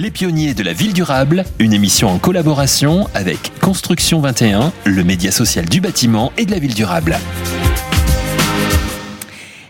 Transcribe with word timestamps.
Les 0.00 0.12
pionniers 0.12 0.54
de 0.54 0.62
la 0.62 0.72
ville 0.72 0.92
durable, 0.92 1.42
une 1.58 1.72
émission 1.72 2.06
en 2.06 2.20
collaboration 2.20 3.08
avec 3.14 3.50
Construction 3.60 4.20
21, 4.20 4.72
le 4.86 5.02
média 5.02 5.32
social 5.32 5.64
du 5.64 5.80
bâtiment 5.80 6.30
et 6.38 6.46
de 6.46 6.52
la 6.52 6.60
ville 6.60 6.72
durable. 6.72 7.16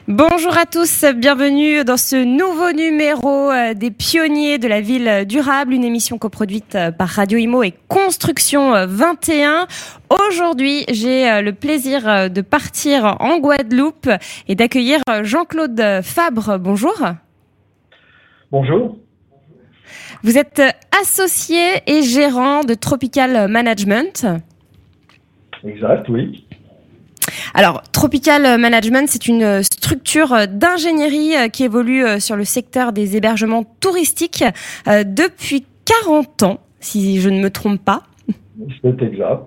Bonjour 0.07 0.55
à 0.59 0.67
tous, 0.67 1.07
bienvenue 1.17 1.83
dans 1.83 1.97
ce 1.97 2.17
nouveau 2.17 2.73
numéro 2.73 3.51
euh, 3.51 3.73
des 3.73 3.91
pionniers 3.91 4.59
de 4.59 4.69
la 4.69 4.83
ville 4.83 5.25
durable, 5.27 5.73
une 5.73 5.85
émission 5.85 6.19
coproduite 6.19 6.75
euh, 6.75 6.91
par 6.91 7.09
Radio 7.09 7.39
Imo 7.39 7.63
et 7.63 7.73
Construction 7.89 8.85
21. 8.87 9.67
Aujourd'hui, 10.11 10.85
j'ai 10.91 11.31
euh, 11.31 11.41
le 11.41 11.55
plaisir 11.55 12.29
de 12.29 12.41
partir 12.43 13.17
en 13.21 13.39
Guadeloupe 13.39 14.11
et 14.47 14.55
d'accueillir 14.55 15.01
Jean-Claude 15.23 16.03
Fabre. 16.03 16.59
Bonjour. 16.59 17.03
Bonjour. 18.53 18.99
Vous 20.25 20.37
êtes 20.37 20.61
associé 21.01 21.59
et 21.87 22.03
gérant 22.03 22.63
de 22.63 22.75
Tropical 22.75 23.49
Management. 23.49 24.27
Exact, 25.65 26.09
oui. 26.09 26.45
Alors, 27.55 27.83
Tropical 27.93 28.59
Management, 28.59 29.09
c'est 29.09 29.29
une 29.29 29.63
structure 29.63 30.49
d'ingénierie 30.49 31.51
qui 31.53 31.65
évolue 31.65 32.05
euh, 32.05 32.21
sur 32.21 32.37
le 32.37 32.45
secteur 32.45 32.93
des 32.93 33.17
hébergements 33.17 33.65
touristiques 33.81 34.45
euh, 34.87 35.05
depuis 35.05 35.65
40 35.85 36.43
ans, 36.43 36.61
si 36.81 37.21
je 37.21 37.29
ne 37.29 37.41
me 37.41 37.51
trompe 37.51 37.83
pas. 37.83 38.03
C'est 38.83 39.03
exact. 39.03 39.47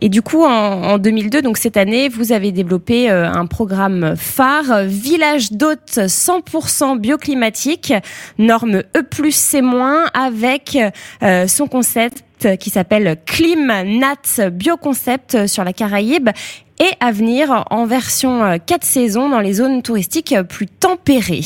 Et 0.00 0.08
du 0.08 0.22
coup, 0.22 0.44
en, 0.44 0.98
2002, 0.98 1.42
donc 1.42 1.56
cette 1.56 1.76
année, 1.76 2.08
vous 2.08 2.32
avez 2.32 2.52
développé 2.52 3.08
un 3.08 3.46
programme 3.46 4.14
phare, 4.16 4.84
Village 4.84 5.52
d'hôtes 5.52 5.98
100% 5.98 6.98
bioclimatique, 6.98 7.92
norme 8.38 8.82
E+, 8.96 9.30
C-, 9.30 9.62
avec 10.12 10.78
son 11.46 11.66
concept 11.66 12.24
qui 12.58 12.70
s'appelle 12.70 13.16
ClimNat 13.24 14.50
Bioconcept 14.50 15.46
sur 15.46 15.64
la 15.64 15.72
Caraïbe 15.72 16.30
et 16.80 16.90
à 17.00 17.12
venir 17.12 17.64
en 17.70 17.86
version 17.86 18.58
4 18.58 18.72
euh, 18.72 18.78
saisons 18.82 19.28
dans 19.28 19.40
les 19.40 19.54
zones 19.54 19.82
touristiques 19.82 20.34
plus 20.48 20.66
tempérées. 20.66 21.40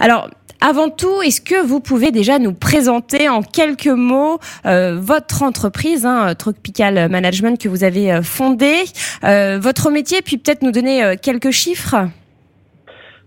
Alors, 0.00 0.28
avant 0.66 0.88
tout, 0.88 1.20
est-ce 1.22 1.42
que 1.42 1.66
vous 1.66 1.80
pouvez 1.80 2.10
déjà 2.10 2.38
nous 2.38 2.54
présenter 2.54 3.28
en 3.28 3.42
quelques 3.42 3.86
mots 3.86 4.38
euh, 4.64 4.96
votre 4.98 5.42
entreprise, 5.42 6.06
hein, 6.06 6.34
Tropical 6.34 7.10
Management, 7.10 7.60
que 7.60 7.68
vous 7.68 7.84
avez 7.84 8.10
euh, 8.10 8.22
fondée, 8.22 8.84
votre 9.22 9.90
métier, 9.90 10.20
puis 10.24 10.38
peut-être 10.38 10.62
nous 10.62 10.72
donner 10.72 11.16
quelques 11.20 11.50
chiffres? 11.50 11.96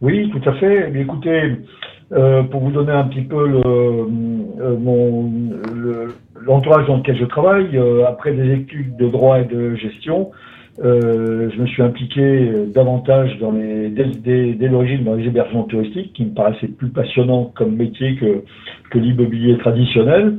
Oui, 0.01 0.31
tout 0.31 0.49
à 0.49 0.53
fait. 0.53 0.91
écoutez, 0.95 1.57
pour 2.09 2.61
vous 2.61 2.71
donner 2.71 2.91
un 2.91 3.03
petit 3.03 3.21
peu 3.21 3.61
l'entourage 6.45 6.87
dans 6.87 6.97
lequel 6.97 7.17
je 7.19 7.25
travaille, 7.25 7.79
après 8.07 8.31
des 8.31 8.53
études 8.53 8.95
de 8.97 9.09
droit 9.09 9.39
et 9.39 9.45
de 9.45 9.75
gestion, 9.75 10.31
euh, 10.83 11.49
je 11.55 11.61
me 11.61 11.65
suis 11.67 11.81
impliqué 11.81 12.21
euh, 12.21 12.65
davantage 12.67 13.37
dans 13.39 13.51
les, 13.51 13.89
dès, 13.89 14.53
dès, 14.53 14.67
l'origine 14.67 15.03
dans 15.03 15.15
les 15.15 15.25
hébergements 15.25 15.63
touristiques, 15.63 16.13
qui 16.13 16.25
me 16.25 16.33
paraissait 16.33 16.67
plus 16.67 16.89
passionnant 16.89 17.51
comme 17.55 17.75
métier 17.75 18.15
que, 18.15 18.43
que 18.91 18.99
l'immobilier 18.99 19.57
traditionnel. 19.57 20.37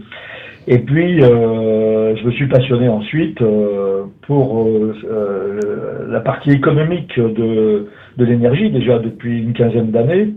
Et 0.71 0.79
puis, 0.81 1.23
euh, 1.23 2.15
je 2.15 2.25
me 2.25 2.31
suis 2.33 2.47
passionné 2.47 2.89
ensuite 2.89 3.41
euh, 3.41 4.05
pour 4.27 4.67
euh, 4.67 6.07
la 6.11 6.21
partie 6.21 6.51
économique 6.51 7.19
de, 7.19 7.87
de 8.19 8.25
l'énergie, 8.25 8.71
déjà 8.71 8.99
depuis 8.99 9.41
une 9.41 9.55
quinzaine 9.55 9.91
d'années, 9.91 10.35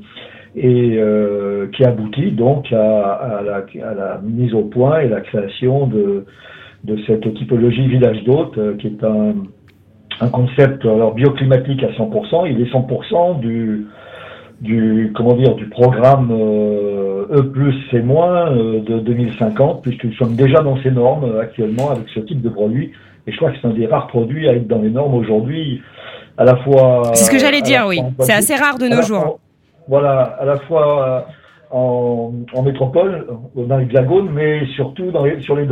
et 0.56 1.00
qui 1.74 1.84
aboutit 1.86 2.32
donc 2.32 2.72
à, 2.74 3.12
à, 3.14 3.42
la, 3.42 3.56
à, 3.58 3.94
la, 3.94 4.22
mise 4.22 4.54
au 4.54 4.64
point 4.64 5.00
et 5.00 5.08
la 5.08 5.22
création 5.22 5.88
de, 5.88 6.26
de 6.84 6.98
cette 7.08 7.34
typologie 7.36 7.88
village 7.88 8.22
d'hôtes, 8.26 8.60
qui 8.78 8.88
est 8.88 9.04
un 9.04 9.34
un 10.22 10.30
concept 10.30 10.86
alors 10.86 11.14
bioclimatique 11.14 11.84
à 11.84 11.92
100%. 11.92 12.50
Il 12.50 12.62
est 12.62 12.72
100% 12.72 13.40
du 13.40 13.88
du 14.62 15.12
comment 15.16 15.34
dire 15.34 15.56
du 15.56 15.66
programme 15.66 16.30
euh, 16.32 17.26
E 17.32 17.42
plus 17.52 17.74
C 17.90 18.00
moins 18.00 18.52
euh, 18.52 18.80
de 18.82 19.00
2050 19.00 19.82
puisque 19.82 20.04
nous 20.04 20.14
sommes 20.14 20.36
déjà 20.36 20.62
dans 20.62 20.82
ces 20.84 20.92
normes 20.92 21.24
euh, 21.24 21.42
actuellement 21.42 21.90
avec 21.90 22.08
ce 22.14 22.20
type 22.20 22.42
de 22.42 22.50
produit 22.50 22.92
et 23.26 23.32
je 23.32 23.38
crois 23.38 23.52
que 23.52 23.58
c'est 23.60 23.68
un 23.68 23.74
des 23.74 23.88
rares 23.88 24.08
produits 24.08 24.48
à 24.48 24.54
être 24.54 24.68
dans 24.68 24.80
les 24.80 24.92
normes 24.92 25.16
aujourd'hui 25.16 25.82
à 26.38 26.44
la 26.44 26.58
fois 26.58 27.02
c'est 27.16 27.24
ce 27.24 27.32
que 27.32 27.40
j'allais 27.40 27.64
dire 27.64 27.86
oui 27.88 28.02
c'est 28.20 28.34
assez 28.34 28.56
rare 28.56 28.78
de 28.78 28.88
nos 28.88 29.02
jours 29.02 29.40
voilà 29.88 30.22
à 30.40 30.46
la 30.46 30.60
fois 30.60 31.26
en, 31.72 32.32
en 32.54 32.62
métropole 32.62 33.26
dans 33.56 33.78
l'hexagone 33.78 34.30
mais 34.32 34.68
surtout 34.76 35.10
dans 35.10 35.26
sur 35.40 35.56
les 35.56 35.66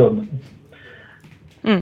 hmm. 1.63 1.79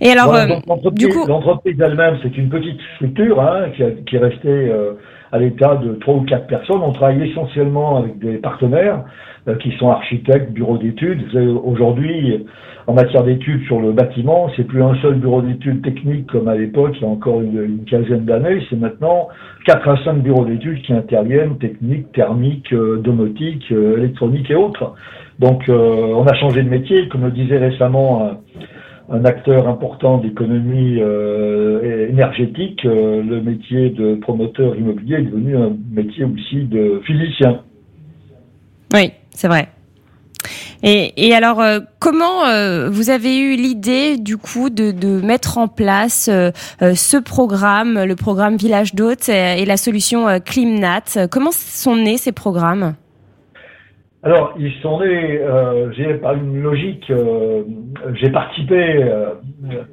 Et 0.00 0.10
alors, 0.10 0.32
euh, 0.32 0.46
du 0.92 1.08
coup, 1.08 1.26
l'entreprise 1.26 1.76
elle-même, 1.80 2.18
c'est 2.22 2.36
une 2.38 2.48
petite 2.48 2.80
structure 2.94 3.40
hein, 3.40 3.70
qui, 3.76 3.82
qui, 4.06 4.16
est 4.16 4.20
restée 4.20 4.48
euh, 4.48 4.92
à 5.32 5.38
l'état 5.38 5.74
de 5.74 5.94
trois 5.94 6.14
ou 6.14 6.20
quatre 6.22 6.46
personnes. 6.46 6.80
On 6.82 6.92
travaille 6.92 7.28
essentiellement 7.28 7.96
avec 7.96 8.18
des 8.20 8.36
partenaires 8.36 9.04
euh, 9.48 9.56
qui 9.56 9.72
sont 9.76 9.90
architectes, 9.90 10.52
bureaux 10.52 10.78
d'études. 10.78 11.24
Aujourd'hui, 11.64 12.46
en 12.86 12.94
matière 12.94 13.24
d'études 13.24 13.64
sur 13.66 13.80
le 13.80 13.90
bâtiment, 13.90 14.48
c'est 14.54 14.62
plus 14.62 14.84
un 14.84 14.94
seul 15.02 15.14
bureau 15.14 15.42
d'études 15.42 15.82
technique 15.82 16.28
comme 16.28 16.46
à 16.46 16.54
l'époque, 16.54 16.92
il 16.94 17.02
y 17.02 17.04
a 17.04 17.08
encore 17.08 17.40
une, 17.40 17.60
une 17.60 17.84
quinzaine 17.84 18.24
d'années. 18.24 18.62
C'est 18.70 18.78
maintenant 18.78 19.28
quatre 19.66 19.88
à 19.88 19.96
cinq 20.04 20.22
bureaux 20.22 20.44
d'études 20.44 20.80
qui 20.82 20.92
interviennent, 20.92 21.58
techniques, 21.58 22.12
thermiques, 22.12 22.72
domotiques, 22.72 23.70
électroniques 23.72 24.48
et 24.48 24.54
autres. 24.54 24.94
Donc, 25.40 25.64
on 25.68 26.24
a 26.24 26.34
changé 26.34 26.62
de 26.62 26.68
métier, 26.68 27.08
comme 27.08 27.24
le 27.24 27.30
disait 27.30 27.58
récemment 27.58 28.40
un 29.10 29.24
acteur 29.24 29.68
important 29.68 30.18
d'économie 30.18 30.98
euh, 31.00 32.08
énergétique, 32.08 32.84
euh, 32.84 33.22
le 33.22 33.40
métier 33.40 33.90
de 33.90 34.16
promoteur 34.16 34.76
immobilier 34.76 35.16
est 35.16 35.22
devenu 35.22 35.56
un 35.56 35.72
métier 35.90 36.24
aussi 36.24 36.64
de 36.64 37.00
physicien. 37.06 37.62
Oui, 38.92 39.12
c'est 39.30 39.48
vrai. 39.48 39.68
Et, 40.84 41.34
alors, 41.34 41.60
euh, 41.60 41.80
comment 41.98 42.44
vous 42.88 43.10
avez 43.10 43.36
eu 43.36 43.56
l'idée 43.56 44.16
du 44.16 44.36
coup 44.36 44.70
de, 44.70 45.20
mettre 45.20 45.58
en 45.58 45.66
place 45.66 46.30
ce 46.80 47.16
programme, 47.16 48.04
le 48.04 48.14
programme 48.14 48.56
Village 48.56 48.94
d'hôtes 48.94 49.28
et, 49.28 49.64
la 49.64 49.76
solution 49.76 50.38
Climnat? 50.38 51.26
Comment 51.32 51.50
sont 51.50 51.96
nés 51.96 52.16
ces 52.16 52.30
programmes? 52.30 52.94
Alors, 54.24 54.54
ils 54.58 54.72
sont 54.82 54.98
nés, 54.98 55.38
euh, 55.38 55.92
j'ai 55.92 56.14
par 56.14 56.34
une 56.34 56.60
logique, 56.60 57.08
euh, 57.10 57.62
j'ai 58.14 58.30
participé 58.30 59.04
euh, 59.04 59.30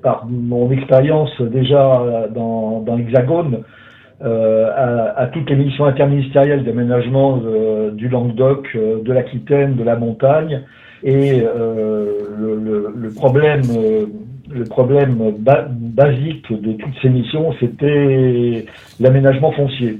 par 0.01 0.25
mon 0.25 0.71
expérience 0.71 1.29
déjà 1.41 2.27
dans, 2.33 2.79
dans 2.81 2.95
l'Hexagone 2.95 3.59
euh, 4.23 4.71
à, 4.75 5.21
à, 5.21 5.27
toutes 5.27 5.47
les 5.51 5.55
missions 5.55 5.85
interministérielles 5.85 6.63
d'aménagement 6.63 7.39
du 7.93 8.09
Languedoc, 8.09 8.75
de 8.75 9.13
l'Aquitaine, 9.13 9.75
de 9.75 9.83
la 9.83 9.95
montagne, 9.95 10.63
et 11.03 11.41
le, 11.41 12.59
le, 12.63 12.93
le, 12.95 13.09
problème, 13.13 13.61
le 14.49 14.63
problème 14.63 15.35
basique 15.37 16.51
de 16.51 16.73
toutes 16.73 16.95
ces 17.03 17.09
missions, 17.09 17.53
c'était 17.59 18.65
l'aménagement 18.99 19.51
foncier. 19.51 19.99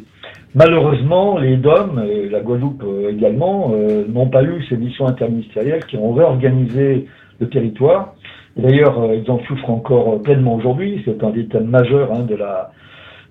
Malheureusement, 0.56 1.38
les 1.38 1.58
DOM, 1.58 2.02
et 2.10 2.30
la 2.30 2.40
Guadeloupe 2.40 2.82
euh, 2.86 3.12
également, 3.12 3.74
euh, 3.74 4.06
n'ont 4.08 4.30
pas 4.30 4.42
eu 4.42 4.64
ces 4.70 4.78
missions 4.78 5.06
interministérielles 5.06 5.84
qui 5.86 5.98
ont 5.98 6.14
réorganisé 6.14 7.08
le 7.42 7.50
territoire. 7.50 8.16
D'ailleurs, 8.56 8.98
euh, 9.02 9.16
ils 9.16 9.30
en 9.30 9.40
souffrent 9.40 9.70
encore 9.70 10.22
pleinement 10.22 10.56
aujourd'hui. 10.56 11.02
C'est 11.04 11.22
un 11.26 11.32
des 11.32 11.48
thèmes 11.48 11.68
majeurs 11.68 12.10
hein, 12.14 12.24
de, 12.24 12.36
la, 12.36 12.72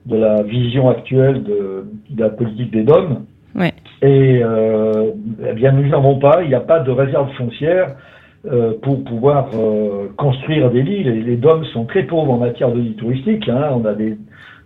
de 0.05 0.19
la 0.19 0.43
vision 0.43 0.91
actuelle 0.91 1.43
de, 1.43 1.87
de 2.11 2.21
la 2.21 2.29
politique 2.29 2.71
des 2.71 2.83
DOM. 2.83 3.25
Ouais. 3.55 3.73
Et 4.03 4.43
euh, 4.43 5.13
eh 5.49 5.55
bien, 5.55 5.73
nous 5.73 5.89
n'avons 5.89 6.19
pas, 6.19 6.43
il 6.43 6.49
n'y 6.49 6.55
a 6.55 6.61
pas 6.61 6.81
de 6.81 6.91
réserve 6.91 7.33
foncière 7.39 7.97
euh, 8.45 8.75
pour 8.83 9.03
pouvoir 9.03 9.49
euh, 9.55 10.09
construire 10.19 10.71
des 10.71 10.83
lits. 10.83 11.05
Les, 11.05 11.23
les 11.23 11.37
DOM 11.37 11.65
sont 11.73 11.87
très 11.87 12.03
pauvres 12.03 12.33
en 12.33 12.37
matière 12.37 12.71
de 12.71 12.81
lits 12.81 12.97
touristiques. 12.97 13.49
Hein. 13.49 13.71
On 13.73 13.85
a 13.87 13.95
des, 13.95 14.19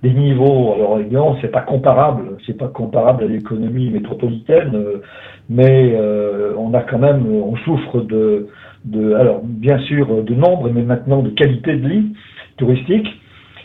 des 0.02 0.10
niveaux. 0.10 0.74
Alors 0.74 0.98
évidemment, 0.98 1.36
c'est 1.40 1.50
pas 1.50 1.62
comparable, 1.62 2.36
c'est 2.46 2.56
pas 2.56 2.68
comparable 2.68 3.24
à 3.24 3.26
l'économie 3.26 3.90
métropolitaine, 3.90 4.72
euh, 4.74 5.02
mais 5.48 5.94
euh, 5.94 6.52
on 6.56 6.72
a 6.74 6.82
quand 6.82 6.98
même, 6.98 7.26
on 7.26 7.56
souffre 7.56 8.00
de, 8.00 8.48
de, 8.84 9.14
alors 9.14 9.40
bien 9.42 9.78
sûr 9.80 10.22
de 10.22 10.34
nombre, 10.34 10.70
mais 10.72 10.82
maintenant 10.82 11.22
de 11.22 11.30
qualité 11.30 11.76
de 11.76 11.88
lit 11.88 12.12
touristique. 12.56 13.08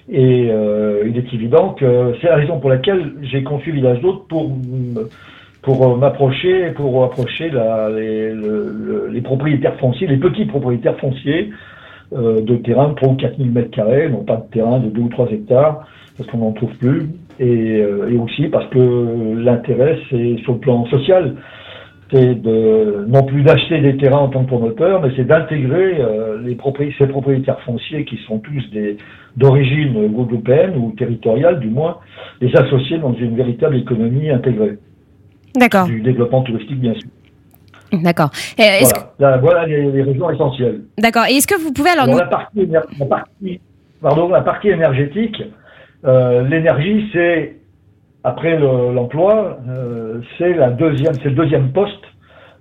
Et 0.10 0.50
euh, 0.52 1.04
il 1.08 1.18
est 1.18 1.34
évident 1.34 1.70
que 1.70 2.14
c'est 2.20 2.28
la 2.28 2.36
raison 2.36 2.60
pour 2.60 2.70
laquelle 2.70 3.14
j'ai 3.22 3.44
conçu 3.44 3.72
Village 3.72 4.02
d'Hôtes 4.02 4.28
pour 4.28 4.52
pour 5.62 5.98
m'approcher, 5.98 6.72
pour 6.72 7.06
approcher 7.06 7.50
la, 7.50 7.90
les, 7.90 8.34
les, 9.10 9.22
propriétaires 9.22 9.80
fonciers, 9.80 10.08
les 10.08 10.18
petits 10.18 10.44
propriétaires 10.44 10.98
fonciers 10.98 11.52
de 12.14 12.56
terrain 12.58 12.90
de 12.90 12.96
3 12.96 13.10
ou 13.10 13.16
4 13.16 13.38
000 13.38 13.50
mètres 13.50 13.72
carrés, 13.72 14.10
non 14.10 14.24
pas 14.24 14.38
de 14.38 14.52
terrain 14.52 14.80
de 14.80 14.90
2 14.90 15.02
ou 15.02 15.10
3 15.10 15.28
hectares, 15.32 15.88
parce 16.18 16.30
qu'on 16.30 16.40
n'en 16.40 16.52
trouve 16.52 16.74
plus, 16.78 17.10
et, 17.40 17.82
euh, 17.82 18.10
et, 18.12 18.18
aussi 18.18 18.48
parce 18.48 18.68
que 18.68 19.36
l'intérêt, 19.36 19.98
c'est 20.10 20.38
sur 20.44 20.54
le 20.54 20.60
plan 20.60 20.86
social. 20.88 21.36
c'est 22.12 22.36
de 22.36 23.06
non 23.08 23.24
plus 23.24 23.42
d'acheter 23.42 23.82
des 23.82 23.98
terrains 23.98 24.20
en 24.20 24.28
tant 24.28 24.44
que 24.44 24.48
promoteur, 24.48 25.02
mais 25.02 25.10
c'est 25.16 25.26
d'intégrer 25.26 26.00
euh, 26.00 26.40
les 26.44 26.58
ces 26.98 27.08
propriétaires 27.08 27.60
fonciers 27.62 28.06
qui 28.06 28.18
sont 28.28 28.40
tous 28.40 28.70
des 28.72 28.98
d'origine 29.36 30.08
guadeloupéenne 30.10 30.78
ou 30.78 30.92
territoriale 30.92 31.60
du 31.60 31.70
moins, 31.70 31.98
les 32.40 32.56
associer 32.56 33.00
dans 33.00 33.14
une 33.14 33.36
véritable 33.36 33.78
économie 33.78 34.30
intégrée. 34.30 34.78
D'accord. 35.56 35.88
Du 35.88 36.02
développement 36.02 36.44
touristique 36.44 36.80
bien 36.80 36.94
sûr. 36.94 37.10
D'accord. 38.02 38.32
Voilà, 39.20 39.38
voilà 39.38 39.66
les, 39.68 39.92
les, 39.92 40.04
régions 40.04 40.30
essentielles. 40.30 40.82
D'accord. 40.98 41.26
Et 41.30 41.36
est-ce 41.36 41.48
que 41.48 41.60
vous 41.60 41.72
pouvez 41.72 41.92
alors, 41.92 42.08
nous... 42.08 42.18
la, 42.18 42.26
partie, 42.26 42.66
la, 42.66 43.06
partie, 43.06 43.62
pardon, 44.02 44.30
la 44.30 44.42
partie 44.42 44.70
énergétique, 44.70 45.42
euh, 46.06 46.48
l'énergie 46.48 47.10
c'est 47.14 47.56
après 48.24 48.58
l'emploi, 48.58 49.60
euh, 49.68 50.22
c'est 50.38 50.54
la 50.54 50.70
deuxième, 50.70 51.14
c'est 51.16 51.30
le 51.30 51.36
deuxième 51.36 51.72
poste, 51.72 52.04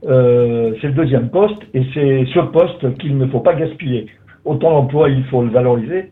euh, 0.09 0.75
c'est 0.81 0.89
le 0.89 0.95
deuxième 0.95 1.31
poste, 1.31 1.63
et 1.73 1.83
c'est 1.95 2.25
ce 2.35 2.41
poste 2.41 2.99
qu'il 2.99 3.17
ne 3.17 3.27
faut 3.29 3.41
pas 3.41 3.55
gaspiller. 3.55 4.07
Autant 4.45 4.71
l'emploi, 4.71 5.09
il 5.09 5.25
faut 5.27 5.43
le 5.43 5.51
valoriser, 5.51 6.11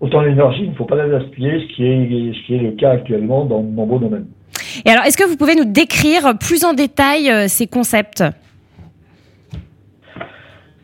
autant 0.00 0.20
l'énergie, 0.20 0.62
il 0.64 0.70
ne 0.70 0.74
faut 0.76 0.84
pas 0.84 0.94
la 0.94 1.08
gaspiller, 1.08 1.60
ce 1.60 1.74
qui 1.74 1.84
est, 1.84 2.32
ce 2.32 2.46
qui 2.46 2.54
est 2.54 2.60
le 2.60 2.70
cas 2.72 2.92
actuellement 2.92 3.44
dans 3.44 3.60
de 3.60 3.74
nombreux 3.74 3.98
domaines. 3.98 4.26
Et 4.84 4.90
alors, 4.90 5.04
est-ce 5.04 5.18
que 5.18 5.28
vous 5.28 5.36
pouvez 5.36 5.56
nous 5.56 5.64
décrire 5.64 6.38
plus 6.38 6.64
en 6.64 6.72
détail 6.72 7.48
ces 7.48 7.66
concepts? 7.66 8.22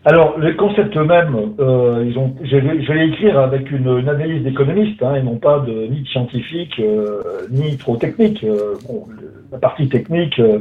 Alors, 0.04 0.38
les 0.38 0.54
concepts 0.54 0.96
eux-mêmes, 0.96 1.54
euh, 1.58 2.04
ils 2.06 2.16
ont, 2.18 2.32
je, 2.42 2.56
vais, 2.56 3.08
écrire 3.08 3.38
avec 3.38 3.70
une, 3.70 3.98
une 3.98 4.08
analyse 4.08 4.44
d'économiste, 4.44 5.02
hein, 5.02 5.16
et 5.16 5.22
non 5.22 5.36
pas 5.36 5.58
de, 5.58 5.86
ni 5.86 6.02
de 6.02 6.06
scientifique, 6.06 6.78
euh, 6.78 7.20
ni 7.50 7.76
trop 7.76 7.96
technique. 7.96 8.44
Euh, 8.44 8.74
bon, 8.86 9.06
la 9.50 9.58
partie 9.58 9.88
technique, 9.88 10.38
euh, 10.38 10.60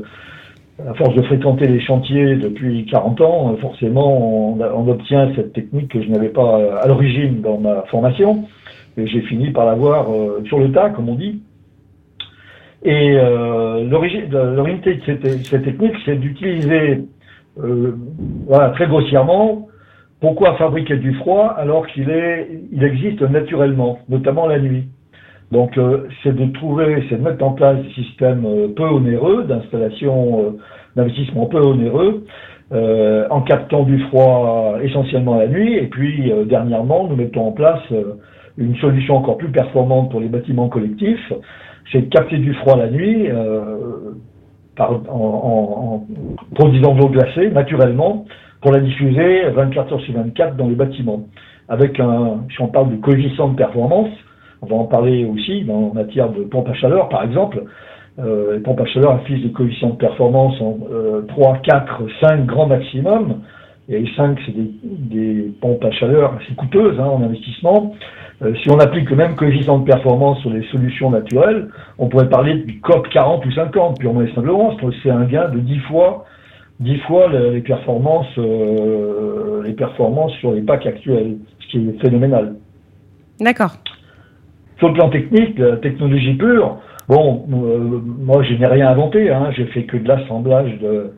à 0.87 0.93
force 0.95 1.13
de 1.15 1.21
fréquenter 1.21 1.67
les 1.67 1.79
chantiers 1.79 2.35
depuis 2.35 2.85
40 2.87 3.21
ans, 3.21 3.55
forcément, 3.61 4.55
on, 4.55 4.59
on, 4.59 4.87
obtient 4.89 5.31
cette 5.35 5.53
technique 5.53 5.89
que 5.89 6.01
je 6.01 6.09
n'avais 6.09 6.29
pas 6.29 6.81
à 6.81 6.87
l'origine 6.87 7.41
dans 7.41 7.59
ma 7.59 7.83
formation, 7.83 8.45
et 8.97 9.05
j'ai 9.05 9.21
fini 9.21 9.51
par 9.51 9.65
l'avoir 9.65 10.07
sur 10.45 10.59
le 10.59 10.71
tas, 10.71 10.89
comme 10.89 11.09
on 11.09 11.15
dit. 11.15 11.41
Et 12.83 13.13
l'origine, 13.13 14.29
de 14.29 14.99
cette, 15.05 15.45
cette 15.45 15.63
technique, 15.63 15.95
c'est 16.05 16.15
d'utiliser 16.15 17.03
euh, 17.63 17.95
voilà, 18.47 18.69
très 18.69 18.87
grossièrement, 18.87 19.67
pourquoi 20.19 20.55
fabriquer 20.55 20.97
du 20.97 21.13
froid 21.15 21.53
alors 21.57 21.87
qu'il 21.87 22.09
est, 22.09 22.49
il 22.71 22.83
existe 22.83 23.21
naturellement, 23.21 23.99
notamment 24.09 24.47
la 24.47 24.59
nuit? 24.59 24.85
Donc, 25.51 25.77
euh, 25.77 26.07
c'est 26.23 26.35
de 26.35 26.51
trouver, 26.53 27.05
c'est 27.09 27.17
de 27.17 27.23
mettre 27.23 27.43
en 27.43 27.51
place 27.51 27.77
des 27.81 27.91
systèmes 27.91 28.45
euh, 28.45 28.67
peu 28.75 28.83
onéreux, 28.83 29.45
d'installation, 29.45 30.55
d'investissement 30.95 31.45
peu 31.45 31.59
onéreux, 31.59 32.25
en 33.29 33.41
captant 33.41 33.83
du 33.83 33.99
froid 34.07 34.77
essentiellement 34.81 35.35
la 35.35 35.47
nuit. 35.47 35.75
Et 35.75 35.87
puis, 35.87 36.33
dernièrement, 36.47 37.07
nous 37.07 37.15
mettons 37.15 37.47
en 37.47 37.51
place 37.51 37.81
une 38.57 38.75
solution 38.77 39.15
encore 39.15 39.37
plus 39.37 39.51
performante 39.51 40.11
pour 40.11 40.19
les 40.19 40.27
bâtiments 40.27 40.67
collectifs, 40.67 41.31
c'est 41.91 42.01
de 42.01 42.09
capter 42.09 42.39
du 42.39 42.53
froid 42.55 42.75
la 42.75 42.89
nuit 42.89 43.29
par, 44.77 44.91
en, 44.91 45.03
en, 45.09 46.55
produisant 46.55 46.93
de 46.95 46.99
l'eau 47.01 47.09
glacée 47.09 47.49
naturellement 47.49 48.25
pour 48.61 48.71
la 48.71 48.79
diffuser 48.79 49.49
24 49.49 49.93
heures 49.93 50.01
sur 50.01 50.13
24 50.13 50.55
dans 50.55 50.67
les 50.67 50.75
bâtiments. 50.75 51.23
Avec 51.69 51.99
un, 51.99 52.43
si 52.49 52.61
on 52.61 52.67
parle 52.67 52.91
de 52.91 52.95
coefficient 52.97 53.49
de 53.49 53.55
performance, 53.55 54.09
on 54.61 54.67
va 54.67 54.75
en 54.75 54.85
parler 54.85 55.25
aussi 55.25 55.65
en 55.69 55.93
matière 55.93 56.29
de 56.29 56.43
pompe 56.43 56.69
à 56.69 56.73
chaleur 56.73 57.09
par 57.09 57.23
exemple. 57.23 57.63
Euh, 58.19 58.53
les 58.53 58.59
pompes 58.61 58.79
à 58.79 58.85
chaleur 58.85 59.11
affichent 59.11 59.43
des 59.43 59.51
coefficients 59.51 59.91
de 59.91 59.97
performance 59.97 60.59
en 60.61 60.77
euh, 60.91 61.21
3, 61.27 61.57
4, 61.63 62.03
5 62.21 62.45
grands 62.45 62.67
maximum. 62.67 63.41
Et 63.89 64.05
5, 64.17 64.37
c'est 64.45 64.53
des, 64.53 64.71
des, 64.83 65.53
pompes 65.61 65.83
à 65.83 65.91
chaleur 65.91 66.33
assez 66.33 66.53
coûteuses 66.55 66.99
hein, 66.99 67.05
en 67.05 67.23
investissement. 67.23 67.93
Euh, 68.41 68.53
si 68.61 68.69
on 68.69 68.79
applique 68.79 69.09
le 69.09 69.15
même 69.15 69.35
coefficient 69.35 69.79
de 69.79 69.85
performance 69.85 70.39
sur 70.41 70.51
les 70.51 70.63
solutions 70.67 71.09
naturelles, 71.09 71.69
on 71.97 72.07
pourrait 72.07 72.29
parler 72.29 72.55
du 72.55 72.79
COP 72.81 73.07
40 73.09 73.45
ou 73.45 73.51
50, 73.51 73.99
purement 73.99 74.21
et 74.21 74.33
simplement. 74.33 74.77
C'est 75.01 75.09
un 75.09 75.23
gain 75.23 75.49
de 75.49 75.59
10 75.59 75.79
fois, 75.87 76.25
10 76.81 76.99
fois 76.99 77.29
les 77.29 77.61
performances, 77.61 78.27
euh, 78.37 79.63
les 79.63 79.73
performances 79.73 80.33
sur 80.33 80.51
les 80.51 80.61
packs 80.61 80.85
actuels, 80.85 81.37
ce 81.59 81.67
qui 81.67 81.77
est 81.77 82.01
phénoménal. 82.01 82.55
D'accord. 83.39 83.77
Sur 84.77 84.89
le 84.89 84.93
plan 84.93 85.09
technique, 85.09 85.57
la 85.57 85.77
technologie 85.77 86.35
pure, 86.35 86.77
bon, 87.07 87.45
euh, 87.51 88.01
moi 88.03 88.43
je 88.43 88.53
n'ai 88.53 88.67
rien 88.67 88.89
inventé, 88.89 89.31
hein, 89.31 89.49
j'ai 89.55 89.65
fait 89.67 89.83
que 89.83 89.97
de 89.97 90.07
l'assemblage 90.07 90.77
de, 90.79 91.13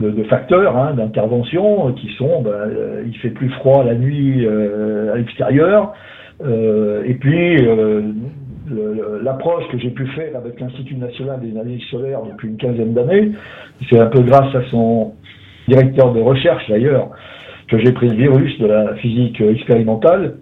de, 0.00 0.22
facteurs 0.24 0.76
hein, 0.76 0.94
d'intervention 0.94 1.92
qui 1.92 2.08
sont, 2.16 2.42
ben, 2.42 2.50
euh, 2.50 3.04
il 3.06 3.16
fait 3.18 3.30
plus 3.30 3.48
froid 3.50 3.84
la 3.84 3.94
nuit 3.94 4.46
euh, 4.46 5.12
à 5.12 5.16
l'extérieur, 5.16 5.92
euh, 6.44 7.02
et 7.04 7.14
puis, 7.14 7.66
l'approche 9.22 9.66
que 9.72 9.78
j'ai 9.78 9.90
pu 9.90 10.06
faire 10.08 10.36
avec 10.36 10.60
l'Institut 10.60 10.96
national 10.96 11.40
des 11.40 11.50
analyses 11.58 11.82
solaires 11.90 12.20
depuis 12.22 12.48
une 12.48 12.56
quinzaine 12.56 12.94
d'années, 12.94 13.32
c'est 13.88 13.98
un 13.98 14.06
peu 14.06 14.22
grâce 14.22 14.54
à 14.54 14.62
son 14.70 15.14
directeur 15.66 16.12
de 16.12 16.20
recherche 16.20 16.68
d'ailleurs, 16.68 17.10
que 17.68 17.78
j'ai 17.78 17.92
pris 17.92 18.08
le 18.08 18.14
virus 18.14 18.58
de 18.60 18.66
la 18.66 18.94
physique 18.96 19.40
expérimentale. 19.40 20.36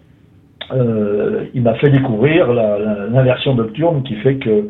Il 1.54 1.62
m'a 1.62 1.74
fait 1.74 1.90
découvrir 1.90 2.52
l'inversion 2.52 3.54
nocturne 3.54 4.02
qui 4.02 4.16
fait 4.16 4.36
que 4.36 4.68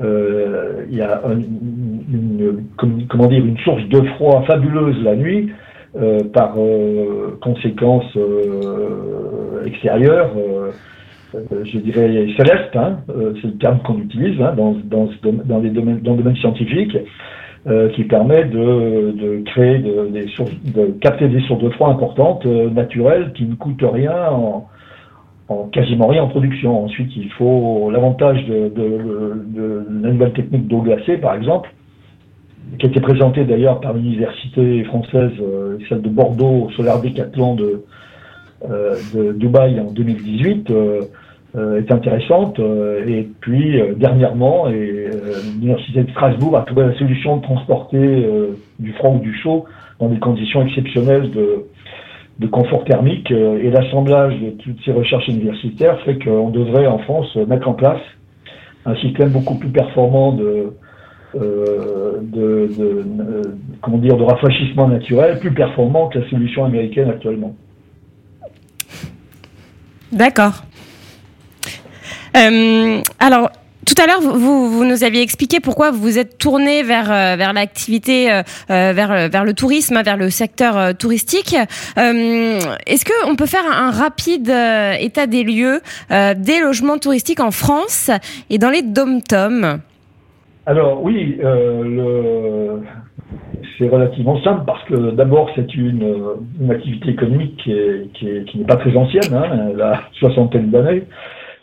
euh, 0.00 0.84
il 0.90 0.96
y 0.96 1.02
a 1.02 1.22
une, 1.26 2.64
comment 3.08 3.26
dire 3.26 3.44
une 3.44 3.58
source 3.58 3.82
de 3.88 4.02
froid 4.16 4.44
fabuleuse 4.46 5.02
la 5.02 5.16
nuit 5.16 5.50
euh, 5.98 6.24
par 6.24 6.54
euh, 6.58 7.38
conséquence 7.40 8.04
euh, 8.16 9.64
extérieure, 9.64 10.30
je 11.32 11.78
dirais 11.78 12.26
céleste, 12.36 12.76
hein, 12.76 12.98
c'est 13.06 13.48
le 13.48 13.56
terme 13.58 13.78
qu'on 13.80 13.98
utilise 13.98 14.40
hein, 14.42 14.52
dans, 14.56 14.76
dans, 14.84 15.08
dans, 15.22 15.58
les 15.58 15.70
domaines, 15.70 16.00
dans 16.00 16.12
le 16.12 16.18
domaine 16.18 16.36
scientifique, 16.36 16.96
qui 17.94 18.04
permet 18.04 18.44
de, 18.44 19.12
de 19.12 19.42
créer 19.46 19.78
de, 19.78 20.08
des 20.12 20.28
sources, 20.28 20.52
de 20.64 20.94
capter 21.00 21.28
des 21.28 21.40
sources 21.40 21.62
de 21.62 21.70
froid 21.70 21.88
importantes, 21.88 22.44
naturelles, 22.44 23.32
qui 23.34 23.44
ne 23.44 23.54
coûtent 23.54 23.82
rien 23.82 24.28
en, 24.30 24.68
en 25.48 25.64
quasiment 25.68 26.08
rien 26.08 26.22
en 26.22 26.28
production. 26.28 26.84
Ensuite, 26.84 27.10
il 27.16 27.30
faut 27.32 27.90
l'avantage 27.90 28.44
de, 28.46 28.68
de, 28.68 29.44
de, 29.46 29.86
la 30.02 30.10
nouvelle 30.10 30.32
technique 30.32 30.66
d'eau 30.66 30.80
glacée, 30.80 31.18
par 31.18 31.34
exemple, 31.34 31.72
qui 32.78 32.86
a 32.86 32.88
été 32.88 33.00
présentée 33.00 33.44
d'ailleurs 33.44 33.80
par 33.80 33.94
l'université 33.94 34.82
française, 34.84 35.32
euh, 35.40 35.78
celle 35.88 36.02
de 36.02 36.08
Bordeaux, 36.08 36.66
au 36.66 36.70
Solar 36.70 37.00
Décathlon 37.00 37.54
de, 37.54 37.84
euh, 38.64 38.96
de 39.14 39.32
Dubaï 39.32 39.78
en 39.78 39.90
2018, 39.92 40.70
euh, 40.70 41.02
euh, 41.56 41.78
est 41.78 41.92
intéressante. 41.92 42.58
et 42.58 43.28
puis, 43.40 43.80
dernièrement, 43.96 44.66
l'université 44.68 46.02
de 46.02 46.10
Strasbourg 46.10 46.56
a 46.56 46.62
trouvé 46.62 46.86
la 46.86 46.94
solution 46.98 47.36
de 47.36 47.42
transporter 47.42 48.26
du 48.78 48.92
froid 48.94 49.10
ou 49.10 49.18
du 49.20 49.34
chaud 49.34 49.64
dans 50.00 50.08
des 50.08 50.18
conditions 50.18 50.66
exceptionnelles 50.66 51.30
de, 51.30 51.66
de 52.38 52.46
confort 52.46 52.84
thermique. 52.84 53.30
et 53.30 53.70
l'assemblage 53.70 54.38
de 54.38 54.50
toutes 54.50 54.78
ces 54.84 54.92
recherches 54.92 55.28
universitaires 55.28 55.98
fait 56.04 56.18
qu'on 56.22 56.50
devrait 56.50 56.86
en 56.86 56.98
France 56.98 57.34
mettre 57.36 57.68
en 57.68 57.74
place 57.74 58.00
un 58.84 58.94
système 58.96 59.30
beaucoup 59.30 59.54
plus 59.54 59.70
performant 59.70 60.32
de 60.32 60.72
euh, 61.34 62.20
de, 62.22 62.70
comment 63.82 63.98
dire, 63.98 64.16
de 64.16 64.22
rafraîchissement 64.22 64.88
naturel 64.88 65.38
plus 65.38 65.52
performant 65.52 66.08
que 66.08 66.18
la 66.20 66.30
solution 66.30 66.64
américaine 66.64 67.10
actuellement. 67.10 67.54
D'accord. 70.12 70.64
Euh, 72.36 73.00
alors, 73.18 73.50
tout 73.86 73.94
à 74.02 74.06
l'heure, 74.06 74.20
vous, 74.20 74.84
nous 74.84 75.04
aviez 75.04 75.22
expliqué 75.22 75.60
pourquoi 75.60 75.90
vous 75.90 76.00
vous 76.00 76.18
êtes 76.18 76.38
tourné 76.38 76.82
vers 76.82 77.10
euh, 77.10 77.36
vers 77.36 77.52
l'activité, 77.52 78.42
vers 78.68 79.28
vers 79.28 79.44
le 79.44 79.52
tourisme, 79.54 80.02
vers 80.02 80.16
le 80.16 80.30
secteur 80.30 80.96
touristique. 80.96 81.54
Est-ce 81.96 83.04
que 83.04 83.30
on 83.30 83.36
peut 83.36 83.46
faire 83.46 83.64
un 83.70 83.90
rapide 83.90 84.52
état 85.00 85.26
des 85.26 85.44
lieux 85.44 85.80
des 86.10 86.60
logements 86.60 86.98
touristiques 86.98 87.40
en 87.40 87.50
France 87.50 88.10
et 88.50 88.58
dans 88.58 88.70
les 88.70 88.82
dom-toms? 88.82 89.80
Alors 90.66 91.00
oui, 91.00 91.38
euh, 91.44 92.78
c'est 93.78 93.88
relativement 93.88 94.42
simple 94.42 94.64
parce 94.66 94.82
que 94.84 95.12
d'abord 95.12 95.48
c'est 95.54 95.72
une, 95.76 96.24
activité 96.68 97.10
économique 97.10 97.56
qui, 98.14 98.58
n'est 98.58 98.64
pas 98.64 98.74
très 98.74 98.96
ancienne, 98.96 99.32
hein, 99.32 99.70
elle 99.72 99.80
a 99.80 100.02
soixantaine 100.18 100.70
d'années. 100.70 101.04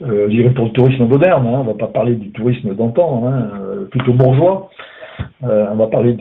Euh, 0.02 0.26
je 0.28 0.36
dirais 0.36 0.50
pour 0.50 0.66
le 0.66 0.72
tourisme 0.72 1.06
moderne, 1.06 1.46
hein, 1.48 1.60
on 1.62 1.64
va 1.64 1.74
pas 1.76 1.88
parler 1.88 2.16
du 2.16 2.32
tourisme 2.32 2.74
d'antan, 2.76 3.24
hein, 3.28 3.50
euh, 3.62 3.86
plutôt 3.86 4.14
bourgeois. 4.14 4.70
Euh, 5.44 5.68
on 5.72 5.76
va 5.76 5.88
parler 5.88 6.18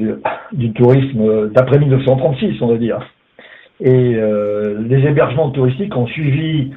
du 0.53 0.73
tourisme 0.73 1.51
d'après 1.51 1.79
1936, 1.79 2.61
on 2.61 2.69
va 2.69 2.77
dire. 2.77 3.01
Et 3.81 4.15
les 4.15 5.07
hébergements 5.07 5.51
touristiques 5.51 5.97
ont 5.97 6.07
suivi 6.07 6.71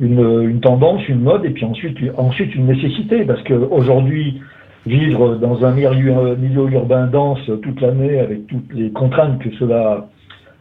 une, 0.00 0.48
une, 0.48 0.60
tendance, 0.60 1.06
une 1.08 1.20
mode, 1.20 1.44
et 1.44 1.50
puis 1.50 1.64
ensuite, 1.64 1.98
ensuite 2.16 2.54
une 2.54 2.66
nécessité, 2.66 3.24
parce 3.24 3.42
qu'aujourd'hui, 3.42 4.40
vivre 4.86 5.34
dans 5.34 5.64
un 5.64 5.72
milieu, 5.72 6.36
milieu 6.36 6.70
urbain 6.70 7.06
dense 7.06 7.50
toute 7.62 7.80
l'année 7.82 8.18
avec 8.20 8.46
toutes 8.46 8.72
les 8.72 8.90
contraintes 8.92 9.40
que 9.40 9.50
cela 9.58 10.08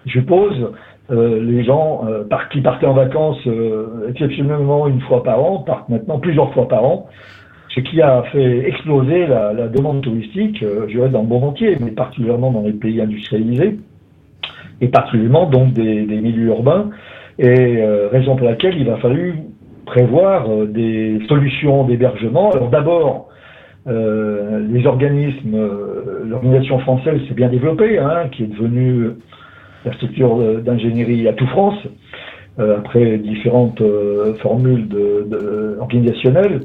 suppose, 0.07 0.72
euh, 1.09 1.41
les 1.41 1.63
gens 1.63 2.05
euh, 2.05 2.25
qui 2.51 2.59
partaient 2.59 2.85
en 2.85 2.93
vacances 2.93 3.39
euh, 3.47 4.09
exceptionnellement 4.09 4.87
une 4.89 4.99
fois 5.01 5.23
par 5.23 5.41
an 5.41 5.59
partent 5.59 5.87
maintenant 5.87 6.19
plusieurs 6.19 6.53
fois 6.53 6.67
par 6.67 6.83
an, 6.83 7.07
ce 7.69 7.79
qui 7.79 8.01
a 8.01 8.23
fait 8.23 8.67
exploser 8.67 9.25
la, 9.27 9.67
demande 9.69 10.01
touristique, 10.01 10.57
je 10.59 10.85
dirais 10.87 11.09
dans 11.09 11.21
le 11.21 11.27
monde 11.27 11.43
entier, 11.45 11.77
mais 11.79 11.91
particulièrement 11.91 12.51
dans 12.51 12.63
les 12.63 12.73
pays 12.73 12.99
industrialisés, 12.99 13.77
et 14.81 14.87
particulièrement 14.87 15.45
donc 15.45 15.73
des, 15.73 16.05
des 16.05 16.19
milieux 16.19 16.47
urbains, 16.47 16.89
et 17.37 17.83
raison 18.11 18.35
pour 18.35 18.47
laquelle 18.47 18.79
il 18.79 18.89
a 18.89 18.97
fallu 18.97 19.35
prévoir 19.85 20.47
des 20.65 21.19
solutions 21.29 21.83
d'hébergement. 21.83 22.49
Alors 22.49 22.69
d'abord, 22.69 23.29
les 23.85 24.87
organismes, 24.87 25.69
l'organisation 26.25 26.79
française 26.79 27.19
s'est 27.27 27.35
bien 27.35 27.49
développée, 27.49 27.99
hein, 27.99 28.27
qui 28.31 28.45
est 28.45 28.47
devenue 28.47 29.11
la 29.88 29.94
structure 29.94 30.62
d'ingénierie 30.62 31.27
à 31.27 31.34
tout 31.34 31.48
France, 31.48 31.77
euh, 32.60 32.79
après 32.79 33.20
différentes 33.20 33.82
euh, 33.82 34.34
formules 34.41 34.88
organisationnelles, 35.79 36.62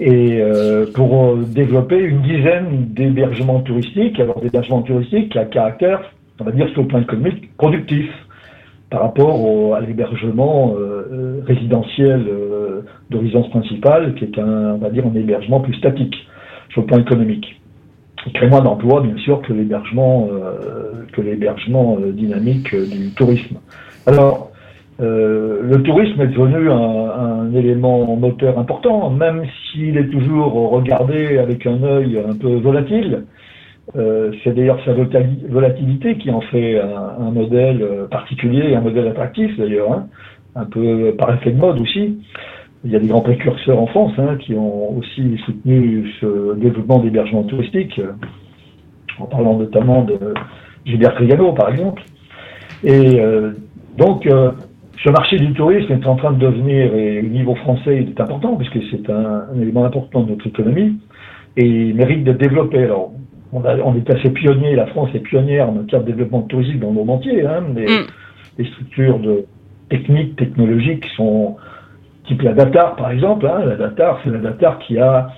et 0.00 0.40
euh, 0.40 0.86
pour 0.92 1.36
développer 1.36 1.98
une 1.98 2.22
dizaine 2.22 2.86
d'hébergements 2.88 3.60
touristiques, 3.60 4.18
alors 4.18 4.40
d'hébergements 4.40 4.82
touristiques 4.82 5.36
à 5.36 5.44
caractère, 5.44 6.00
on 6.40 6.44
va 6.44 6.50
dire 6.50 6.68
sur 6.70 6.82
le 6.82 6.88
plan 6.88 7.00
économique, 7.00 7.56
productif 7.56 8.10
par 8.90 9.02
rapport 9.02 9.76
à 9.76 9.80
l'hébergement 9.80 10.74
résidentiel 11.46 12.26
de 13.10 13.16
résidence 13.16 13.48
principale, 13.50 14.16
qui 14.16 14.24
est 14.24 14.36
un, 14.36 14.74
on 14.74 14.78
va 14.78 14.90
dire, 14.90 15.06
un 15.06 15.14
hébergement 15.14 15.60
plus 15.60 15.74
statique 15.74 16.16
sur 16.70 16.80
le 16.80 16.88
plan 16.88 16.98
économique 16.98 17.59
crée 18.34 18.48
moins 18.48 18.60
d'emplois, 18.60 19.00
bien 19.00 19.16
sûr, 19.18 19.40
que 19.42 19.52
l'hébergement, 19.52 20.28
euh, 20.32 21.06
que 21.12 21.20
l'hébergement 21.20 21.98
euh, 22.00 22.12
dynamique 22.12 22.72
euh, 22.74 22.86
du 22.86 23.10
tourisme. 23.10 23.56
Alors, 24.06 24.48
le 25.02 25.82
tourisme 25.82 26.20
est 26.20 26.26
devenu 26.26 26.70
un, 26.70 26.74
un, 26.76 27.54
élément 27.54 28.04
moteur 28.16 28.58
important, 28.58 29.08
même 29.08 29.44
s'il 29.72 29.96
est 29.96 30.08
toujours 30.08 30.52
regardé 30.70 31.38
avec 31.38 31.66
un 31.66 31.82
œil 31.82 32.18
un 32.18 32.34
peu 32.34 32.56
volatile. 32.56 33.24
c'est 33.94 34.54
d'ailleurs 34.54 34.78
sa 34.84 34.92
volatilité 34.92 36.18
qui 36.18 36.30
en 36.30 36.42
fait 36.42 36.78
un, 36.78 37.26
un 37.26 37.30
modèle 37.30 37.82
particulier, 38.10 38.74
un 38.74 38.82
modèle 38.82 39.08
attractif 39.08 39.56
d'ailleurs, 39.56 39.90
hein, 39.90 40.06
un 40.54 40.66
peu 40.66 41.14
par 41.16 41.32
effet 41.32 41.52
de 41.52 41.58
mode 41.58 41.80
aussi. 41.80 42.18
Il 42.84 42.90
y 42.90 42.96
a 42.96 42.98
des 42.98 43.08
grands 43.08 43.20
précurseurs 43.20 43.78
en 43.78 43.86
France 43.86 44.12
hein, 44.18 44.36
qui 44.38 44.54
ont 44.54 44.96
aussi 44.96 45.36
soutenu 45.44 46.10
ce 46.20 46.54
développement 46.54 46.98
d'hébergement 46.98 47.42
touristique, 47.42 48.00
en 49.18 49.26
parlant 49.26 49.58
notamment 49.58 50.02
de 50.02 50.18
Gilbert 50.86 51.14
Trigano, 51.14 51.52
par 51.52 51.70
exemple. 51.70 52.02
Et 52.82 53.20
euh, 53.20 53.52
donc, 53.98 54.26
euh, 54.26 54.52
ce 55.04 55.10
marché 55.10 55.36
du 55.36 55.52
tourisme 55.52 55.92
est 55.92 56.06
en 56.06 56.16
train 56.16 56.32
de 56.32 56.38
devenir, 56.38 56.94
et 56.94 57.20
au 57.20 57.26
niveau 57.26 57.54
français, 57.54 57.98
il 58.02 58.08
est 58.10 58.20
important, 58.20 58.56
puisque 58.56 58.78
c'est 58.90 59.10
un, 59.10 59.44
élément 59.60 59.84
important 59.84 60.22
de 60.22 60.30
notre 60.30 60.46
économie, 60.46 60.98
et 61.58 61.66
il 61.66 61.94
mérite 61.94 62.24
d'être 62.24 62.38
développé. 62.38 62.84
Alors, 62.84 63.12
on, 63.52 63.62
a, 63.64 63.76
on, 63.76 63.94
est 63.94 64.08
assez 64.08 64.30
pionnier, 64.30 64.74
la 64.74 64.86
France 64.86 65.10
est 65.14 65.20
pionnière 65.20 65.68
en 65.68 65.72
matière 65.72 66.00
de 66.00 66.06
développement 66.06 66.42
touristique 66.42 66.80
dans 66.80 66.88
le 66.88 66.94
monde 66.94 67.10
entier. 67.10 67.44
Hein, 67.44 67.64
les, 67.74 67.84
mm. 67.84 68.06
les 68.58 68.64
structures 68.64 69.18
de, 69.18 69.44
techniques, 69.90 70.36
technologiques 70.36 71.04
sont 71.16 71.56
type 72.30 72.42
la 72.42 72.54
Datar 72.54 72.96
par 72.96 73.10
exemple. 73.10 73.46
Hein, 73.46 73.64
la 73.66 73.76
Datar, 73.76 74.20
c'est 74.22 74.30
la 74.30 74.38
Datar 74.38 74.78
qui 74.78 74.98
a, 74.98 75.30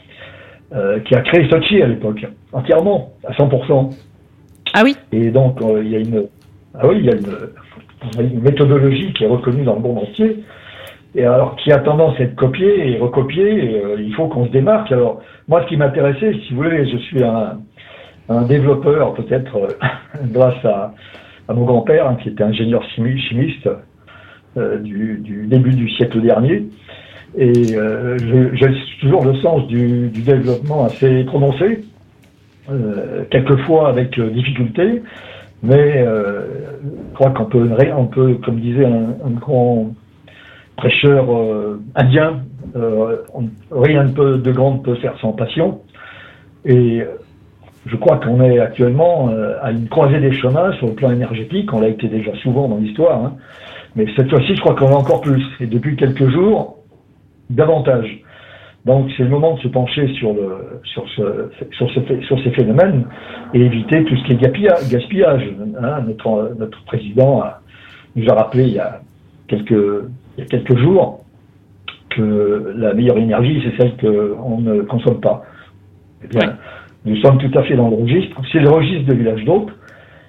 euh, 0.74 1.00
qui 1.00 1.14
a 1.14 1.22
créé 1.22 1.48
Sochi 1.48 1.82
à 1.82 1.86
l'époque, 1.86 2.24
entièrement, 2.52 3.12
à 3.26 3.32
100%. 3.32 3.90
Ah 4.74 4.82
oui 4.84 4.96
Et 5.12 5.30
donc, 5.30 5.60
euh, 5.62 5.82
il 5.82 5.90
y 5.90 5.96
a 5.96 5.98
une, 5.98 6.26
ah 6.74 6.86
oui, 6.86 6.96
il 6.98 7.04
y 7.06 7.10
a 7.10 7.16
une, 7.16 8.40
méthodologie 8.42 9.12
qui 9.12 9.24
est 9.24 9.28
reconnue 9.28 9.62
dans 9.62 9.74
le 9.74 9.80
monde 9.80 9.98
entier, 9.98 10.42
et 11.14 11.24
alors 11.24 11.54
qui 11.56 11.70
a 11.72 11.78
tendance 11.78 12.18
à 12.18 12.24
être 12.24 12.34
copiée 12.34 12.90
et 12.90 12.98
recopiée, 12.98 13.64
et, 13.64 13.84
euh, 13.84 13.96
il 14.00 14.12
faut 14.14 14.26
qu'on 14.26 14.46
se 14.46 14.50
démarque. 14.50 14.90
Alors, 14.90 15.20
moi, 15.46 15.62
ce 15.62 15.68
qui 15.68 15.76
m'intéressait, 15.76 16.32
si 16.32 16.52
vous 16.52 16.62
voulez, 16.62 16.90
je 16.90 16.96
suis 16.96 17.22
un, 17.22 17.60
un 18.28 18.42
développeur, 18.42 19.14
peut-être 19.14 19.68
grâce 20.32 20.64
à, 20.64 20.94
à, 21.48 21.54
mon 21.54 21.64
grand-père, 21.64 22.08
hein, 22.08 22.16
qui 22.22 22.30
était 22.30 22.44
ingénieur 22.44 22.82
chimiste, 22.94 23.68
du, 24.56 25.18
du, 25.22 25.46
début 25.46 25.72
du 25.72 25.88
siècle 25.90 26.20
dernier. 26.20 26.68
Et 27.36 27.76
euh, 27.76 28.18
j'ai 28.54 28.68
toujours 29.00 29.24
le 29.24 29.34
sens 29.36 29.66
du, 29.66 30.08
développement 30.08 30.84
assez 30.84 31.24
prononcé, 31.24 31.84
euh, 32.70 33.24
quelquefois 33.30 33.88
avec 33.88 34.18
euh, 34.18 34.30
difficulté, 34.30 35.02
mais 35.62 36.02
euh, 36.02 36.42
je 36.82 37.14
crois 37.14 37.30
qu'on 37.30 37.46
peut, 37.46 37.68
on 37.96 38.06
peut, 38.06 38.34
comme 38.44 38.60
disait 38.60 38.84
un, 38.84 39.30
grand 39.30 39.94
prêcheur 40.76 41.26
indien, 41.94 42.40
rien 43.70 44.04
de 44.04 44.52
grand 44.52 44.74
ne 44.74 44.78
peut 44.78 44.96
faire 44.96 45.16
sans 45.20 45.32
passion. 45.32 45.80
Et 46.64 47.02
je 47.86 47.96
crois 47.96 48.18
qu'on 48.18 48.40
est 48.40 48.58
actuellement 48.58 49.30
à 49.60 49.70
une 49.70 49.88
croisée 49.88 50.18
des 50.18 50.32
chemins 50.32 50.72
sur 50.78 50.88
le 50.88 50.94
plan 50.94 51.10
énergétique, 51.12 51.72
on 51.72 51.80
l'a 51.80 51.88
été 51.88 52.08
déjà 52.08 52.34
souvent 52.36 52.68
dans 52.68 52.78
l'histoire, 52.78 53.24
hein, 53.24 53.32
mais 53.96 54.06
cette 54.16 54.30
fois-ci, 54.30 54.54
je 54.54 54.60
crois 54.60 54.74
qu'on 54.74 54.88
a 54.88 54.96
encore 54.96 55.20
plus. 55.20 55.44
Et 55.60 55.66
depuis 55.66 55.96
quelques 55.96 56.28
jours, 56.30 56.78
davantage. 57.50 58.22
Donc 58.84 59.10
c'est 59.16 59.22
le 59.22 59.28
moment 59.28 59.54
de 59.54 59.60
se 59.60 59.68
pencher 59.68 60.08
sur, 60.14 60.32
le, 60.32 60.80
sur, 60.84 61.08
ce, 61.10 61.50
sur, 61.72 61.88
ce, 61.92 62.20
sur 62.22 62.42
ces 62.42 62.50
phénomènes 62.50 63.04
et 63.54 63.60
éviter 63.60 64.04
tout 64.04 64.16
ce 64.16 64.24
qui 64.24 64.32
est 64.32 64.90
gaspillage. 64.90 65.48
Hein, 65.80 66.04
notre, 66.06 66.56
notre 66.58 66.82
président 66.84 67.42
a, 67.42 67.60
nous 68.16 68.28
a 68.28 68.34
rappelé 68.34 68.64
il 68.64 68.74
y 68.74 68.78
a, 68.80 69.00
quelques, 69.46 69.70
il 69.70 70.40
y 70.40 70.42
a 70.42 70.46
quelques 70.46 70.76
jours 70.78 71.24
que 72.10 72.74
la 72.76 72.92
meilleure 72.92 73.18
énergie, 73.18 73.62
c'est 73.64 73.80
celle 73.80 73.96
qu'on 73.96 74.60
ne 74.60 74.82
consomme 74.82 75.20
pas. 75.20 75.44
Eh 76.24 76.26
bien, 76.26 76.56
nous 77.04 77.16
sommes 77.16 77.38
tout 77.38 77.56
à 77.58 77.62
fait 77.62 77.76
dans 77.76 77.88
le 77.88 77.96
registre. 77.96 78.36
C'est 78.50 78.60
le 78.60 78.68
registre 78.68 79.06
de 79.06 79.14
village 79.14 79.44
d'hôtes. 79.44 79.70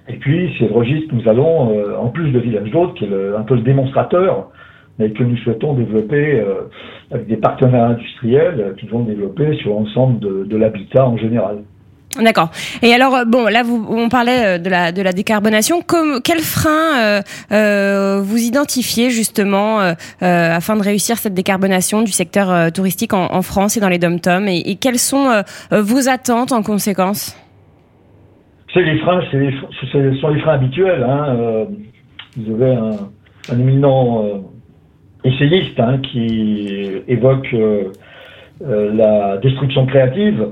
Et 0.10 0.18
puis, 0.18 0.54
c'est 0.60 0.68
le 0.68 0.74
registre 0.74 1.10
que 1.10 1.16
nous 1.16 1.30
allons, 1.30 1.78
euh, 1.78 1.98
en 1.98 2.08
plus 2.08 2.32
de 2.32 2.40
Village 2.40 2.70
d'Hôtes, 2.72 2.96
qui 2.96 3.06
est 3.06 3.36
un 3.38 3.44
peu 3.44 3.56
le 3.56 3.62
démonstrateur, 3.62 4.50
mais 5.00 5.10
que 5.12 5.24
nous 5.24 5.38
souhaitons 5.38 5.74
développer 5.74 6.40
euh, 6.40 6.70
avec 7.12 7.28
des 7.28 7.38
partenaires 7.38 7.86
industriels 7.86 8.60
euh, 8.60 8.74
qui 8.78 8.88
vont 8.88 9.04
développer 9.04 9.56
sur 9.58 9.72
l'ensemble 9.72 10.20
de, 10.20 10.44
de 10.44 10.58
l'habitat 10.58 11.06
en 11.06 11.18
général. 11.18 11.60
D'accord. 12.22 12.52
Et 12.84 12.94
alors, 12.94 13.26
bon, 13.26 13.46
là, 13.46 13.64
vous, 13.64 13.88
on 13.90 14.08
parlait 14.08 14.60
de 14.60 14.70
la, 14.70 14.92
de 14.92 15.02
la 15.02 15.14
décarbonation. 15.14 15.82
Comme, 15.82 16.22
quel 16.22 16.42
frein 16.42 17.24
euh, 17.52 18.22
vous 18.22 18.38
identifiez 18.38 19.10
justement 19.10 19.82
euh, 19.82 19.94
afin 20.20 20.76
de 20.76 20.84
réussir 20.84 21.18
cette 21.18 21.34
décarbonation 21.34 22.04
du 22.04 22.12
secteur 22.12 22.72
touristique 22.72 23.14
en, 23.14 23.34
en, 23.34 23.42
France 23.42 23.78
et 23.78 23.80
dans 23.80 23.90
les 23.90 23.98
dom-toms? 23.98 24.48
Et, 24.48 24.60
et, 24.60 24.76
quelles 24.76 25.00
sont 25.00 25.42
vos 25.72 26.08
attentes 26.08 26.52
en 26.52 26.62
conséquence? 26.62 27.36
C'est 28.74 28.82
les 28.82 28.98
freins, 29.00 29.22
c'est 29.32 29.52
ce 29.82 30.16
sont 30.16 30.30
les 30.30 30.40
freins 30.42 30.54
habituels. 30.54 31.04
Hein. 31.04 31.36
Euh, 31.38 31.66
vous 32.38 32.54
avez 32.56 32.74
un, 32.74 32.92
un 33.52 33.60
éminent 33.60 34.26
euh, 34.26 34.38
essayiste 35.24 35.80
hein, 35.80 36.00
qui 36.00 36.90
évoque 37.08 37.54
euh, 37.54 37.92
la 38.62 39.38
destruction 39.38 39.86
créative. 39.86 40.48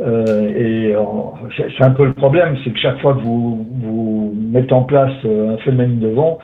et 0.00 0.94
c'est 1.58 1.84
un 1.84 1.90
peu 1.90 2.06
le 2.06 2.14
problème, 2.14 2.56
c'est 2.64 2.70
que 2.70 2.78
chaque 2.78 3.00
fois 3.00 3.14
que 3.14 3.20
vous, 3.20 3.66
vous 3.82 4.34
mettez 4.36 4.72
en 4.72 4.84
place 4.84 5.12
un 5.24 5.58
phénomène 5.58 6.00
de 6.00 6.08
vent, 6.08 6.38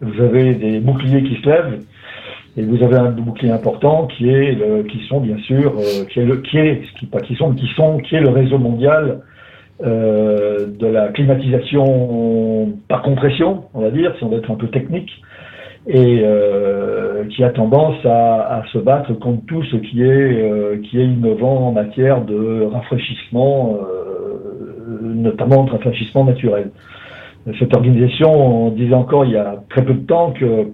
vous 0.00 0.22
avez 0.22 0.54
des 0.54 0.78
boucliers 0.80 1.22
qui 1.22 1.36
se 1.42 1.46
lèvent 1.48 1.80
et 2.56 2.62
vous 2.62 2.82
avez 2.82 2.96
un 2.96 3.10
bouclier 3.10 3.50
important 3.50 4.06
qui 4.06 4.28
est 4.28 4.52
le, 4.52 4.82
qui 4.84 5.04
sont 5.08 5.20
bien 5.20 5.38
sûr 5.38 5.74
qui 6.10 6.20
est 6.20 6.24
le 6.24 6.36
qui 6.36 6.58
est 6.58 6.82
qui 6.98 7.06
pas 7.06 7.20
qui 7.20 7.34
sont 7.34 7.54
qui 7.54 7.66
sont 7.74 7.98
qui 7.98 8.14
est 8.14 8.20
le 8.20 8.28
réseau 8.28 8.58
mondial 8.58 9.22
euh, 9.82 10.66
de 10.66 10.86
la 10.86 11.08
climatisation 11.08 12.72
par 12.88 13.02
compression, 13.02 13.64
on 13.74 13.80
va 13.80 13.90
dire, 13.90 14.14
si 14.16 14.24
on 14.24 14.28
veut 14.28 14.38
être 14.38 14.50
un 14.50 14.56
peu 14.56 14.68
technique, 14.68 15.10
et 15.86 16.20
euh, 16.22 17.24
qui 17.28 17.42
a 17.42 17.50
tendance 17.50 18.04
à, 18.04 18.58
à, 18.58 18.62
se 18.72 18.78
battre 18.78 19.12
contre 19.14 19.44
tout 19.46 19.64
ce 19.64 19.76
qui 19.76 20.02
est, 20.02 20.06
euh, 20.06 20.80
qui 20.82 21.00
est 21.00 21.04
innovant 21.04 21.68
en 21.68 21.72
matière 21.72 22.24
de 22.24 22.62
rafraîchissement, 22.72 23.78
euh, 23.80 24.98
notamment 25.02 25.64
de 25.64 25.70
rafraîchissement 25.70 26.24
naturel. 26.24 26.70
Cette 27.58 27.74
organisation, 27.74 28.66
on 28.66 28.70
disait 28.70 28.94
encore 28.94 29.24
il 29.24 29.32
y 29.32 29.36
a 29.36 29.56
très 29.68 29.84
peu 29.84 29.94
de 29.94 30.06
temps 30.06 30.30
que 30.30 30.68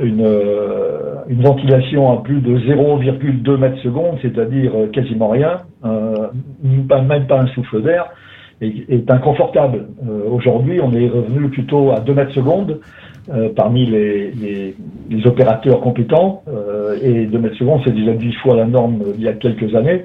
une, 0.00 0.24
euh, 0.24 1.14
une 1.28 1.42
ventilation 1.42 2.10
à 2.12 2.22
plus 2.22 2.40
de 2.40 2.56
0,2 2.58 3.56
mètres 3.56 3.78
secondes, 3.82 4.18
c'est-à-dire 4.22 4.72
quasiment 4.92 5.28
rien, 5.28 5.58
euh, 5.84 6.28
même 6.62 7.26
pas 7.26 7.40
un 7.40 7.46
souffle 7.48 7.82
d'air, 7.82 8.08
est, 8.60 9.10
inconfortable. 9.10 9.86
Euh, 10.08 10.28
aujourd'hui, 10.30 10.80
on 10.82 10.92
est 10.92 11.08
revenu 11.08 11.48
plutôt 11.48 11.92
à 11.92 12.00
2 12.00 12.14
mètres 12.14 12.32
secondes 12.32 12.80
euh, 13.32 13.50
parmi 13.54 13.86
les, 13.86 14.30
les, 14.32 14.74
les, 15.10 15.26
opérateurs 15.26 15.80
compétents, 15.80 16.42
euh, 16.48 16.96
et 17.02 17.26
2 17.26 17.38
mètres 17.38 17.56
secondes, 17.56 17.80
c'est 17.84 17.94
déjà 17.94 18.12
10 18.12 18.32
fois 18.36 18.56
la 18.56 18.64
norme 18.64 19.02
il 19.16 19.22
y 19.22 19.28
a 19.28 19.32
quelques 19.34 19.74
années. 19.74 20.04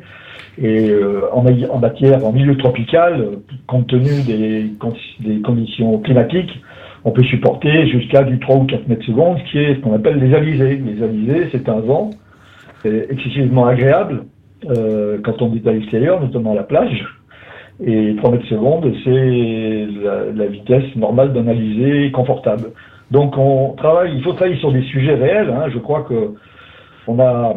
Et 0.62 0.92
en, 1.34 1.44
en, 1.44 1.80
matière, 1.80 2.24
en 2.24 2.32
milieu 2.32 2.56
tropical, 2.58 3.28
compte 3.66 3.88
tenu 3.88 4.22
des, 4.22 4.70
des 5.20 5.42
conditions 5.42 5.98
climatiques, 5.98 6.62
on 7.06 7.12
peut 7.12 7.24
supporter 7.24 7.88
jusqu'à 7.88 8.24
du 8.24 8.40
3 8.40 8.56
ou 8.58 8.64
4 8.66 8.88
mètres 8.88 9.06
secondes, 9.06 9.38
qui 9.52 9.60
est 9.60 9.76
ce 9.76 9.80
qu'on 9.82 9.94
appelle 9.94 10.20
les 10.20 10.34
alizés. 10.34 10.78
Les 10.78 11.04
alizés, 11.04 11.50
c'est 11.52 11.68
un 11.70 11.80
vent 11.80 12.12
excessivement 12.86 13.66
agréable 13.66 14.26
euh, 14.70 15.18
quand 15.24 15.42
on 15.42 15.54
est 15.56 15.68
à 15.68 15.72
l'extérieur, 15.72 16.22
notamment 16.22 16.52
à 16.52 16.56
la 16.56 16.64
plage. 16.64 17.06
Et 17.84 18.16
3 18.18 18.32
mètres 18.32 18.48
secondes, 18.48 18.92
c'est 19.04 19.88
la, 20.36 20.46
vitesse 20.46 20.96
normale 20.96 21.34
d'un 21.34 21.48
alizé 21.48 22.12
confortable. 22.12 22.72
Donc 23.12 23.38
on 23.38 23.74
travaille, 23.74 24.16
il 24.16 24.24
faut 24.24 24.34
travailler 24.34 24.58
sur 24.58 24.72
des 24.72 24.84
sujets 24.84 25.16
réels. 25.16 25.50
Hein. 25.50 25.70
Je 25.74 25.80
crois 25.80 26.04
que 26.04 26.36
on 27.08 27.20
a 27.20 27.56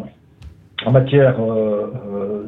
en 0.84 0.90
matière 0.90 1.36
euh, 1.40 1.86
euh, 2.12 2.42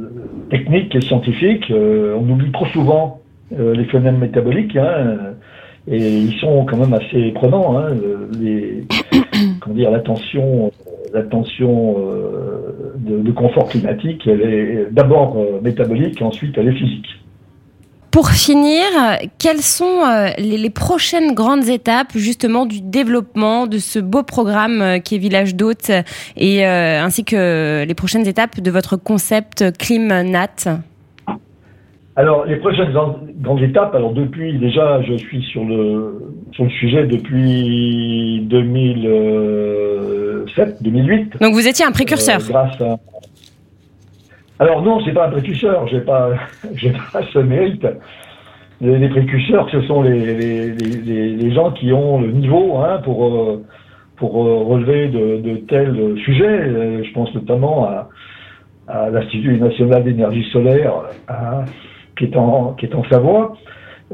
technique 0.50 0.94
et 0.94 1.00
scientifique, 1.00 1.72
on 1.72 2.28
oublie 2.28 2.50
trop 2.52 2.66
souvent 2.66 3.20
les 3.50 3.84
phénomènes 3.84 4.18
métaboliques. 4.18 4.76
Hein, 4.76 5.36
et 5.90 6.18
ils 6.18 6.34
sont 6.40 6.64
quand 6.66 6.76
même 6.76 6.94
assez 6.94 7.30
prenants. 7.32 7.78
Hein, 7.78 7.94
les, 8.38 8.84
comment 9.60 9.74
dire, 9.74 9.90
l'attention, 9.90 10.70
l'attention 11.12 11.96
euh, 11.98 12.94
de, 12.96 13.20
de, 13.20 13.32
confort 13.32 13.68
climatique, 13.68 14.22
elle 14.26 14.42
est 14.42 14.86
d'abord 14.90 15.36
euh, 15.36 15.60
métabolique, 15.62 16.20
ensuite 16.22 16.56
elle 16.58 16.68
est 16.68 16.78
physique. 16.78 17.06
Pour 18.10 18.30
finir, 18.30 18.84
quelles 19.38 19.62
sont 19.62 20.02
euh, 20.04 20.30
les, 20.38 20.70
prochaines 20.70 21.34
grandes 21.34 21.68
étapes 21.68 22.12
justement 22.16 22.66
du 22.66 22.80
développement 22.80 23.66
de 23.66 23.78
ce 23.78 23.98
beau 23.98 24.22
programme 24.22 25.00
qui 25.04 25.14
est 25.14 25.18
Village 25.18 25.54
d'Hôtes 25.54 25.92
et 26.36 26.64
ainsi 26.64 27.24
que 27.24 27.84
les 27.86 27.94
prochaines 27.94 28.26
étapes 28.26 28.60
de 28.60 28.70
votre 28.70 28.96
concept 28.96 29.76
ClimNat? 29.78 30.80
Alors, 32.18 32.44
les 32.46 32.56
prochaines 32.56 32.90
grandes 32.90 33.62
étapes, 33.62 33.94
alors 33.94 34.12
depuis, 34.12 34.58
déjà, 34.58 35.00
je 35.02 35.16
suis 35.18 35.40
sur 35.44 35.64
le, 35.64 36.20
sur 36.50 36.64
le 36.64 36.70
sujet 36.70 37.06
depuis 37.06 38.40
2007, 38.50 40.82
2008. 40.82 41.36
Donc, 41.40 41.54
vous 41.54 41.68
étiez 41.68 41.84
un 41.84 41.92
précurseur. 41.92 42.40
Euh, 42.40 42.48
grâce 42.48 42.80
à... 42.80 42.96
Alors, 44.58 44.82
non, 44.82 45.00
c'est 45.04 45.12
pas 45.12 45.28
un 45.28 45.30
précurseur, 45.30 45.86
j'ai 45.86 46.00
pas, 46.00 46.30
j'ai 46.74 46.90
pas 46.90 47.22
ce 47.32 47.38
mérite. 47.38 47.86
Les, 48.80 49.08
précurseurs, 49.08 49.70
ce 49.70 49.80
sont 49.82 50.02
les, 50.02 50.34
les, 50.34 50.72
les, 51.36 51.52
gens 51.52 51.70
qui 51.70 51.92
ont 51.92 52.20
le 52.20 52.32
niveau 52.32 52.78
hein, 52.78 53.00
pour, 53.04 53.26
euh, 53.26 53.64
pour 54.16 54.44
euh, 54.44 54.64
relever 54.64 55.06
de, 55.06 55.36
de 55.36 55.58
tels 55.68 56.18
sujets. 56.24 57.04
Je 57.04 57.12
pense 57.12 57.32
notamment 57.32 57.84
à, 57.84 58.08
à 58.88 59.08
l'Institut 59.08 59.56
national 59.58 60.02
d'énergie 60.02 60.42
solaire, 60.50 60.94
à, 61.28 61.64
qui 62.18 62.24
est 62.24 62.36
en, 62.36 62.74
qui 62.74 62.86
est 62.86 62.94
en 62.94 63.04
Savoie, 63.08 63.56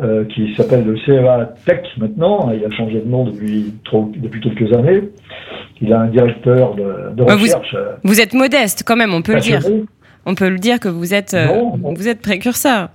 euh, 0.02 0.25
qui 0.25 0.54
s'appelle 0.56 0.84
le 0.84 0.96
CEA 0.99 1.54
Tech 1.64 1.82
maintenant. 1.99 2.50
Il 2.52 2.64
a 2.64 2.70
changé 2.70 3.00
de 3.00 3.08
nom 3.08 3.25
depuis, 3.25 3.75
trop, 3.84 4.11
depuis 4.16 4.40
quelques 4.40 4.73
années. 4.76 5.02
Il 5.80 5.92
a 5.92 6.00
un 6.00 6.08
directeur 6.08 6.75
de, 6.75 7.23
recherche. 7.23 7.75
Euh, 7.75 7.92
vous, 8.02 8.20
êtes 8.20 8.34
modeste 8.34 8.84
quand 8.87 8.96
même, 8.96 9.14
on 9.14 9.23
peut 9.23 9.34
le 9.34 9.40
dire. 9.40 9.61
On 10.26 10.34
peut 10.34 10.49
le 10.49 10.58
dire 10.58 10.80
que 10.80 10.88
vous 10.88 11.12
êtes, 11.12 11.34
euh, 11.34 11.46
vous 11.82 12.08
êtes 12.08 12.23
précurseur. 12.23 12.88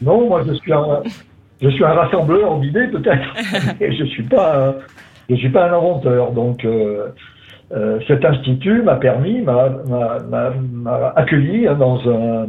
Non, 0.00 0.28
moi 0.28 0.44
je 0.46 0.54
suis 0.54 0.72
un, 0.72 1.02
je 1.60 1.68
suis 1.68 1.84
un 1.84 1.92
rassembleur 1.92 2.58
d'idées 2.60 2.86
peut-être, 2.86 3.34
je 3.80 4.04
suis 4.04 4.22
pas, 4.22 4.76
je 5.28 5.34
suis 5.34 5.48
pas 5.48 5.68
un 5.68 5.72
inventeur. 5.76 6.30
Donc 6.32 6.64
cet 8.06 8.24
institut 8.24 8.82
m'a 8.82 8.94
permis, 8.94 9.42
m'a 9.42 11.12
accueilli 11.16 11.66
dans 11.78 11.98
un 12.08 12.46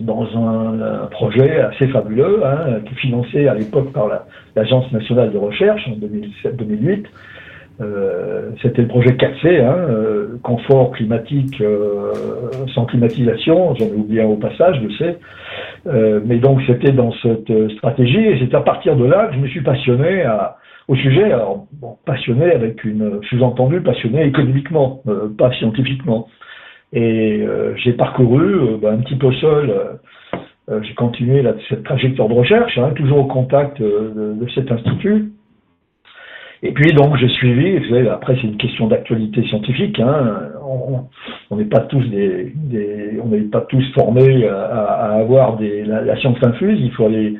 dans 0.00 0.26
un, 0.36 1.06
projet 1.10 1.60
assez 1.60 1.88
fabuleux, 1.88 2.40
hein, 2.44 2.80
qui 2.86 2.94
financé 2.94 3.48
à 3.48 3.54
l'époque 3.54 3.92
par 3.92 4.08
l'Agence 4.56 4.90
nationale 4.92 5.32
de 5.32 5.38
recherche 5.38 5.86
en 5.88 5.92
2007-2008. 5.92 7.04
Euh, 7.80 8.50
C'était 8.62 8.82
le 8.82 8.88
projet 8.88 9.10
4C, 9.10 9.60
hein, 9.60 9.76
euh, 9.76 10.38
confort 10.42 10.92
climatique 10.92 11.60
euh, 11.60 12.12
sans 12.72 12.86
climatisation, 12.86 13.74
j'en 13.74 13.86
ai 13.86 13.92
oublié 13.92 14.22
un 14.22 14.26
au 14.26 14.36
passage, 14.36 14.80
je 14.82 14.96
sais. 14.96 15.18
Euh, 15.86 16.20
mais 16.24 16.38
donc 16.38 16.60
c'était 16.66 16.92
dans 16.92 17.12
cette 17.22 17.52
stratégie 17.76 18.18
et 18.18 18.38
c'est 18.38 18.54
à 18.54 18.60
partir 18.60 18.96
de 18.96 19.04
là 19.04 19.26
que 19.26 19.34
je 19.34 19.40
me 19.40 19.48
suis 19.48 19.60
passionné 19.60 20.22
à, 20.22 20.56
au 20.88 20.96
sujet. 20.96 21.24
Alors 21.24 21.66
bon, 21.72 21.96
passionné 22.04 22.52
avec 22.52 22.84
une 22.84 23.20
sous-entendu 23.28 23.80
passionné 23.80 24.24
économiquement, 24.24 25.00
euh, 25.08 25.28
pas 25.36 25.50
scientifiquement. 25.52 26.28
Et 26.94 27.42
euh, 27.42 27.74
j'ai 27.76 27.92
parcouru 27.92 28.54
euh, 28.54 28.76
ben, 28.80 28.94
un 28.94 28.98
petit 28.98 29.16
peu 29.16 29.32
seul. 29.32 29.98
Euh, 30.70 30.80
j'ai 30.82 30.94
continué 30.94 31.44
cette 31.68 31.82
trajectoire 31.82 32.28
de 32.28 32.34
recherche, 32.34 32.78
hein, 32.78 32.92
toujours 32.94 33.18
au 33.18 33.24
contact 33.24 33.82
de, 33.82 34.46
cet 34.54 34.70
institut. 34.70 35.32
Et 36.62 36.72
puis 36.72 36.94
donc 36.94 37.16
j'ai 37.16 37.28
suivi, 37.28 37.78
vous 37.78 37.90
savez, 37.90 38.08
après 38.08 38.36
c'est 38.36 38.46
une 38.46 38.56
question 38.56 38.86
d'actualité 38.86 39.42
scientifique, 39.48 40.00
hein, 40.00 40.48
on 41.50 41.56
n'est 41.56 41.66
pas 41.66 41.80
tous 41.80 42.02
formés 43.92 44.48
à, 44.48 45.18
avoir 45.18 45.58
des, 45.58 45.84
la, 45.84 46.16
science 46.16 46.38
infuse, 46.42 46.80
il 46.80 46.90
faut 46.92 47.04
aller, 47.04 47.34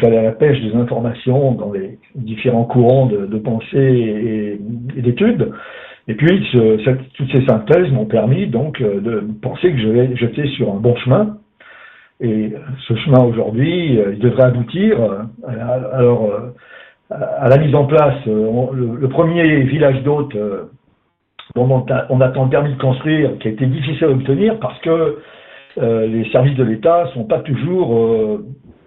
fallait 0.00 0.22
la 0.22 0.30
pêche 0.30 0.60
des 0.60 0.76
informations 0.76 1.52
dans 1.52 1.72
les 1.72 1.98
différents 2.14 2.64
courants 2.64 3.06
de 3.06 3.38
pensée 3.38 4.60
et 4.96 5.02
d'études. 5.02 5.50
Et 6.08 6.14
puis, 6.14 6.42
toutes 7.14 7.30
ces 7.30 7.44
synthèses 7.44 7.92
m'ont 7.92 8.06
permis 8.06 8.46
donc 8.46 8.80
euh, 8.80 9.00
de 9.00 9.24
penser 9.42 9.70
que 9.70 10.16
j'étais 10.16 10.46
sur 10.48 10.72
un 10.72 10.78
bon 10.78 10.96
chemin. 10.96 11.36
Et 12.20 12.52
ce 12.88 12.96
chemin 12.96 13.22
aujourd'hui, 13.22 14.00
euh, 14.00 14.14
il 14.14 14.18
devrait 14.18 14.44
aboutir 14.44 14.98
euh, 15.00 15.18
alors, 15.92 16.32
à 17.10 17.48
la 17.48 17.58
mise 17.58 17.74
en 17.74 17.84
place. 17.84 18.24
Le, 18.26 19.06
premier 19.08 19.60
village 19.64 20.02
d'hôtes 20.02 20.36
dont 21.54 21.70
on 21.70 21.92
a, 21.92 22.06
on 22.08 22.20
a 22.22 22.28
tant 22.30 22.48
permis 22.48 22.72
de 22.72 22.80
construire, 22.80 23.38
qui 23.38 23.48
a 23.48 23.50
été 23.50 23.66
difficile 23.66 24.04
à 24.04 24.10
obtenir 24.10 24.58
parce 24.60 24.78
que 24.80 25.18
les 25.80 26.28
services 26.32 26.56
de 26.56 26.64
l'État 26.64 27.08
sont 27.14 27.24
pas 27.24 27.38
toujours, 27.38 28.40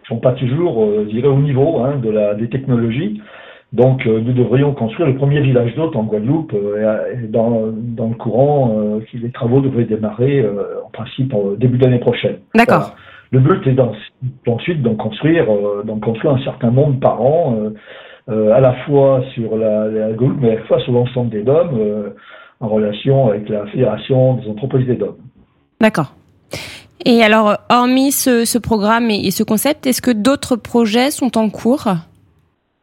sont 0.08 0.18
pas 0.18 0.34
toujours, 0.34 0.78
au 0.78 1.40
niveau 1.40 1.80
hein, 1.80 1.98
de 2.04 2.10
la, 2.10 2.34
des 2.34 2.50
technologies. 2.50 3.22
Donc 3.74 4.06
euh, 4.06 4.20
nous 4.20 4.34
devrions 4.34 4.74
construire 4.74 5.08
le 5.08 5.16
premier 5.16 5.40
village 5.40 5.74
d'hôtes 5.76 5.96
en 5.96 6.04
Guadeloupe 6.04 6.54
euh, 6.54 7.16
dans, 7.30 7.68
dans, 7.72 8.10
le 8.10 8.16
courant. 8.16 8.76
Euh, 8.78 9.00
les 9.14 9.32
travaux 9.32 9.62
devraient 9.62 9.86
démarrer 9.86 10.46
en 10.86 10.90
principe 10.90 11.34
en 11.34 11.52
début 11.58 11.78
d'année 11.78 12.00
prochaine. 12.00 12.40
D'accord. 12.54 12.96
Le 13.32 13.40
but 13.40 13.66
est 13.66 13.80
ensuite 14.50 14.82
d'en 14.82 14.96
construire, 14.96 15.46
d'en 15.86 16.00
construire 16.00 16.34
un 16.34 16.44
certain 16.44 16.70
nombre 16.70 17.00
par 17.00 17.22
an, 17.22 17.56
à 18.28 18.60
la 18.60 18.74
fois 18.86 19.24
sur 19.34 19.56
la, 19.56 19.88
la 19.88 20.12
Guadeloupe, 20.12 20.42
mais 20.42 20.52
à 20.52 20.56
la 20.56 20.62
fois 20.64 20.82
sur 20.82 20.92
l'ensemble 20.92 21.30
des 21.30 21.44
DOM, 21.44 22.12
en 22.60 22.68
relation 22.68 23.30
avec 23.30 23.48
la 23.48 23.66
Fédération 23.68 24.34
des 24.34 24.50
entreprises 24.50 24.86
des 24.86 24.98
DOM. 24.98 25.16
D'accord. 25.80 26.14
Et 27.06 27.24
alors, 27.24 27.56
hormis 27.70 28.12
ce, 28.12 28.44
ce 28.44 28.58
programme 28.58 29.10
et 29.10 29.32
ce 29.32 29.44
concept, 29.44 29.88
est-ce 29.88 30.02
que 30.02 30.12
d'autres 30.12 30.58
projets 30.58 31.10
sont 31.10 31.38
en 31.38 31.50
cours? 31.50 31.88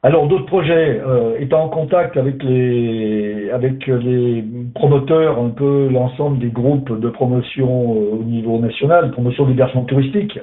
Alors 0.04 0.28
d'autres 0.28 0.46
projets, 0.46 1.00
euh, 1.04 1.36
étant 1.40 1.64
en 1.64 1.68
contact 1.68 2.16
avec 2.16 2.40
les 2.44 3.50
avec 3.50 3.84
les 3.88 4.44
promoteurs, 4.74 5.40
un 5.40 5.50
peu 5.50 5.88
l'ensemble 5.90 6.38
des 6.38 6.50
groupes 6.50 7.00
de 7.00 7.08
promotion 7.08 7.96
euh, 7.96 8.18
au 8.20 8.22
niveau 8.22 8.60
national, 8.60 9.10
promotion 9.10 9.46
d'hébergement 9.46 9.82
touristique, 9.84 10.38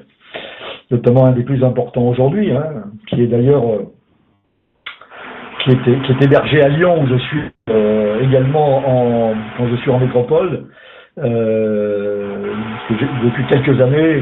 notamment 0.92 1.26
un 1.26 1.32
des 1.32 1.44
plus 1.44 1.64
importants 1.64 2.10
aujourd'hui, 2.10 2.52
hein, 2.52 2.84
qui 3.08 3.22
est 3.22 3.28
d'ailleurs 3.28 3.64
euh, 3.66 3.84
qui, 5.64 5.72
est, 5.72 5.84
qui 5.84 6.12
est 6.12 6.22
hébergé 6.26 6.62
à 6.62 6.68
Lyon 6.68 7.04
où 7.04 7.08
je 7.08 7.16
suis 7.16 7.40
euh, 7.70 8.24
également 8.24 8.80
en 8.80 9.36
quand 9.58 9.70
je 9.70 9.76
suis 9.78 9.92
en 9.92 10.00
métropole. 10.00 10.66
depuis 11.18 11.46
quelques 13.48 13.80
années, 13.80 14.22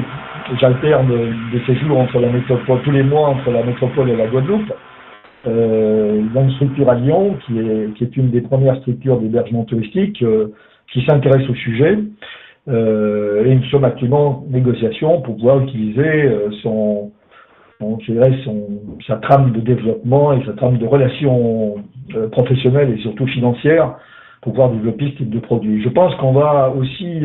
j'alterne 0.59 1.11
des 1.51 1.59
séjours 1.65 1.97
entre 1.97 2.19
la 2.19 2.29
métropole 2.29 2.83
tous 2.83 2.91
les 2.91 3.01
mois 3.01 3.29
entre 3.29 3.49
la 3.49 3.63
métropole 3.63 4.11
et 4.11 4.15
la 4.15 4.27
Guadeloupe 4.27 4.71
euh, 5.45 6.21
une 6.36 6.51
structure 6.51 6.89
à 6.89 6.95
Lyon, 6.95 7.38
qui 7.45 7.60
est, 7.60 7.93
qui 7.95 8.03
est 8.03 8.17
une 8.17 8.29
des 8.29 8.41
premières 8.41 8.77
structures 8.77 9.19
d'hébergement 9.19 9.65
touristique, 9.65 10.21
euh, 10.23 10.47
qui 10.91 11.03
s'intéresse 11.06 11.47
au 11.49 11.56
sujet. 11.56 11.97
Euh, 12.69 13.43
et 13.43 13.56
nous 13.56 13.63
sommes 13.65 13.84
actuellement 13.84 14.27
en 14.27 14.45
négociation 14.49 15.21
pour 15.21 15.36
pouvoir 15.36 15.60
utiliser 15.63 16.23
euh, 16.23 16.49
son, 16.62 17.12
son, 17.79 17.99
son, 17.99 18.67
sa 19.06 19.17
trame 19.17 19.51
de 19.51 19.60
développement 19.60 20.32
et 20.34 20.45
sa 20.45 20.53
trame 20.53 20.77
de 20.77 20.86
relations 20.86 21.75
euh, 22.15 22.29
professionnelles 22.29 22.91
et 22.97 23.01
surtout 23.01 23.27
financières 23.27 23.95
pour 24.41 24.53
pouvoir 24.53 24.71
développer 24.71 25.12
ce 25.12 25.17
type 25.17 25.29
de 25.29 25.39
produit. 25.39 25.84
Je 25.84 25.89
pense 25.89 26.15
qu'on 26.15 26.34
va 26.34 26.69
aussi 26.69 27.21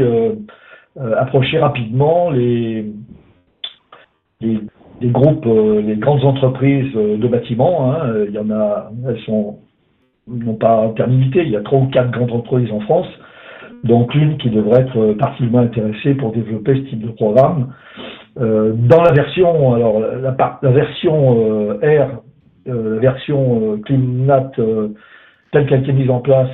approcher 1.17 1.59
rapidement 1.59 2.31
les, 2.31 2.87
les 4.41 4.61
des 5.01 5.09
groupes, 5.09 5.47
euh, 5.47 5.81
les 5.81 5.97
grandes 5.97 6.25
entreprises 6.25 6.95
euh, 6.97 7.17
de 7.17 7.29
bâtiments. 7.29 7.93
Hein, 7.93 8.25
il 8.29 8.35
y 8.35 8.39
en 8.39 8.51
a, 8.51 8.91
elles 9.09 9.21
sont 9.21 9.59
non 10.27 10.55
pas 10.55 10.93
terminité, 10.97 11.43
il 11.43 11.51
y 11.51 11.57
a 11.57 11.63
trois 11.63 11.79
ou 11.79 11.87
quatre 11.87 12.11
grandes 12.11 12.33
entreprises 12.33 12.71
en 12.73 12.81
France 12.81 13.09
donc 13.85 14.15
l'une 14.15 14.39
qui 14.39 14.51
devrait 14.51 14.83
être 14.83 15.15
particulièrement 15.15 15.61
intéressée 15.61 16.15
pour 16.15 16.33
développer 16.33 16.75
ce 16.75 16.91
type 16.91 17.07
de 17.07 17.13
programme. 17.13 17.73
Euh, 18.41 18.73
dans 18.75 19.03
la 19.03 19.13
version, 19.13 19.75
alors 19.75 20.01
la, 20.01 20.59
la 20.63 20.71
version 20.71 21.39
euh, 21.39 21.75
R, 21.83 22.23
euh, 22.69 22.95
la 22.95 23.01
version 23.01 23.79
CleanNat 23.85 24.53
telle 25.53 25.67
qu'elle 25.67 25.81
été 25.81 25.93
mise 25.93 26.11
en 26.11 26.21
place 26.21 26.51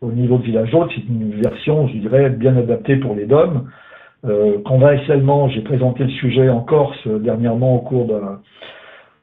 au 0.00 0.12
niveau 0.12 0.38
de 0.38 0.42
Village 0.42 0.74
Haute, 0.74 0.90
c'est 0.94 1.08
une 1.08 1.40
version, 1.40 1.86
je 1.88 1.98
dirais, 1.98 2.30
bien 2.30 2.56
adaptée 2.56 2.96
pour 2.96 3.14
les 3.14 3.26
DOM. 3.26 3.68
Euh, 4.24 4.58
j'ai 5.48 5.60
présenté 5.62 6.04
le 6.04 6.10
sujet 6.10 6.48
en 6.48 6.60
Corse 6.60 7.06
dernièrement 7.06 7.76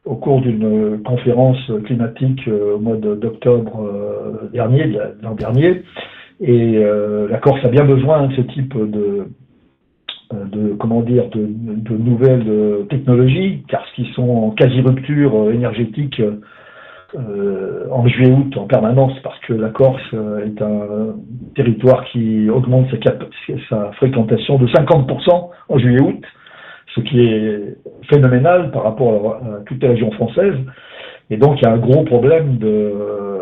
au 0.05 0.15
cours 0.15 0.41
d'une 0.41 1.01
conférence 1.03 1.71
climatique 1.85 2.47
au 2.47 2.79
mois 2.79 2.95
d'octobre 2.95 3.89
dernier, 4.53 4.97
l'an 5.21 5.35
dernier. 5.35 5.83
Et 6.39 6.79
la 7.29 7.37
Corse 7.39 7.63
a 7.65 7.69
bien 7.69 7.85
besoin 7.85 8.27
de 8.27 8.35
ce 8.35 8.41
type 8.41 8.73
de, 8.77 9.27
euh, 10.33 10.45
de 10.45 10.73
comment 10.73 11.01
dire 11.01 11.29
de, 11.29 11.45
de, 11.47 11.97
nouvelles 11.97 12.47
euh, 12.47 12.83
technologies, 12.89 13.63
car 13.67 13.85
ce 13.87 13.93
qui 13.93 14.11
sont 14.13 14.27
en 14.27 14.51
quasi 14.51 14.81
rupture 14.81 15.35
euh, 15.35 15.53
énergétique 15.53 16.19
euh, 17.17 17.87
en 17.91 18.07
juillet-août 18.07 18.57
en 18.57 18.65
permanence, 18.65 19.13
parce 19.23 19.39
que 19.39 19.53
la 19.53 19.69
Corse 19.69 20.13
est 20.45 20.61
un 20.61 21.15
territoire 21.55 22.03
qui 22.05 22.49
augmente 22.49 22.87
sa, 23.03 23.13
sa 23.69 23.91
fréquentation 23.93 24.57
de 24.57 24.67
50% 24.67 25.49
en 25.69 25.77
juillet-août, 25.77 26.23
ce 26.95 27.01
qui 27.01 27.21
est 27.21 27.77
phénoménal 28.09 28.71
par 28.71 28.83
rapport 28.83 29.35
à, 29.35 29.59
toutes 29.65 29.81
les 29.81 29.89
régions 29.89 30.11
françaises. 30.11 30.57
Et 31.29 31.37
donc 31.37 31.59
il 31.59 31.65
y 31.65 31.67
a 31.67 31.71
un 31.71 31.77
gros 31.77 32.03
problème 32.03 32.57
de, 32.57 32.93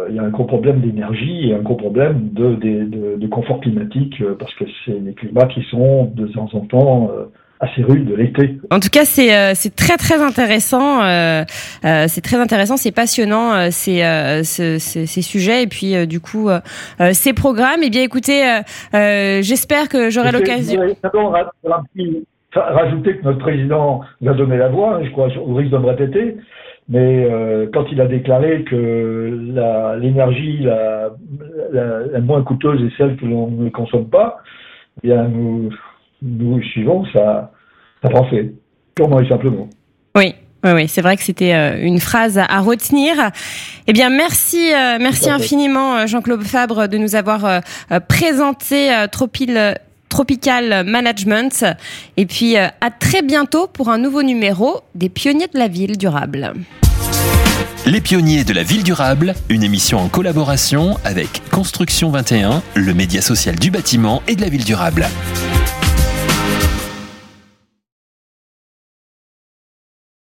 il 0.10 0.16
y 0.16 0.20
a 0.20 0.24
un 0.24 0.30
gros 0.30 0.46
problème 0.46 0.80
d'énergie 0.80 1.50
et 1.50 1.54
un 1.54 1.62
gros 1.62 1.76
problème 1.76 2.30
de, 2.34 2.56
de, 2.56 3.18
de, 3.18 3.28
confort 3.28 3.60
climatique 3.60 4.22
euh, 4.22 4.36
parce 4.38 4.54
que 4.56 4.66
c'est 4.86 5.04
des 5.04 5.14
climats 5.14 5.48
qui 5.48 5.64
sont 5.64 6.06
de 6.06 6.28
temps 6.28 6.50
en 6.54 6.62
temps 6.62 7.12
euh, 7.12 7.26
assez 7.64 7.84
rudes 7.84 8.14
l'été. 8.18 8.58
En 8.72 8.80
tout 8.80 8.90
cas, 8.92 9.06
c'est 9.06 9.36
euh, 9.36 9.54
c'est 9.56 9.76
très 9.76 9.98
très 9.98 10.22
intéressant. 10.22 11.04
Euh, 11.04 11.44
c'est 11.82 12.22
très 12.22 12.38
intéressant, 12.38 12.78
c'est 12.78 12.92
passionnant 12.92 13.72
ces, 13.72 14.02
ces, 14.44 14.80
ces, 14.80 15.22
sujets 15.22 15.64
et 15.64 15.68
puis 15.68 16.08
du 16.08 16.20
coup 16.20 16.50
ces 17.12 17.34
programmes. 17.34 17.82
Eh 17.84 17.90
bien, 17.90 18.04
écoutez, 18.04 18.62
j'espère 18.94 19.90
que 19.90 20.10
j'aurai 20.10 20.32
l'occasion. 20.32 20.82
Rajouter 22.56 23.18
que 23.18 23.24
notre 23.24 23.40
président 23.40 24.02
va 24.22 24.34
donner 24.34 24.58
la 24.58 24.70
voix, 24.70 25.02
je 25.04 25.10
crois, 25.10 25.28
au 25.38 25.56
risque 25.56 25.72
de 25.72 25.78
me 25.80 25.88
répéter, 25.88 26.38
mais 26.90 27.26
euh, 27.26 27.68
quand 27.74 27.86
il 27.92 28.00
a 28.02 28.06
déclaré 28.06 28.64
que 28.64 29.96
l'énergie 30.00 30.60
la, 30.60 31.12
la, 31.72 32.00
la, 32.12 32.20
moins 32.20 32.44
coûteuse 32.44 32.82
est 32.84 32.96
celle 32.98 33.16
que 33.16 33.26
l'on 33.26 33.50
ne 33.50 33.70
consomme 33.70 34.10
pas, 34.10 34.40
eh 35.04 35.08
bien 35.08 35.24
nous, 35.28 35.74
nous 36.24 36.62
suivons 36.64 37.06
sa, 37.14 37.52
sa 38.02 38.10
pensée, 38.10 38.54
purement 38.96 39.20
et 39.20 39.28
simplement. 39.28 39.70
Oui, 40.16 40.34
oui, 40.64 40.72
oui, 40.72 40.88
c'est 40.88 41.02
vrai 41.02 41.18
que 41.18 41.24
c'était 41.24 41.54
euh, 41.54 41.86
une 41.86 42.00
phrase 42.00 42.38
à 42.38 42.60
retenir. 42.62 43.16
Eh 43.88 43.94
bien, 43.94 44.10
merci, 44.10 44.74
euh, 44.74 44.98
merci 45.00 45.30
infiniment, 45.30 46.08
Jean-Claude 46.08 46.44
Fabre, 46.44 46.88
de 46.88 46.98
nous 46.98 47.16
avoir 47.16 47.62
présenté 48.08 49.06
Tropil 49.12 49.76
Tropical 50.14 50.84
Management. 50.86 51.66
Et 52.18 52.28
puis 52.28 52.56
euh, 52.56 52.68
à 52.82 52.92
très 52.92 53.24
bientôt 53.24 53.66
pour 53.66 53.90
un 53.90 53.98
nouveau 53.98 54.22
numéro 54.22 54.82
des 54.94 55.10
Pionniers 55.10 55.48
de 55.52 55.58
la 55.58 55.68
Ville 55.68 55.98
durable. 55.98 56.54
Les 57.88 58.00
Pionniers 58.00 58.44
de 58.44 58.54
la 58.54 58.62
Ville 58.62 58.84
durable, 58.84 59.34
une 59.50 59.64
émission 59.64 59.98
en 59.98 60.10
collaboration 60.10 60.98
avec 61.04 61.42
Construction 61.50 62.12
21, 62.12 62.62
le 62.76 62.94
média 62.94 63.22
social 63.22 63.56
du 63.56 63.72
bâtiment 63.72 64.22
et 64.28 64.36
de 64.36 64.42
la 64.42 64.50
ville 64.50 64.64
durable. 64.64 65.08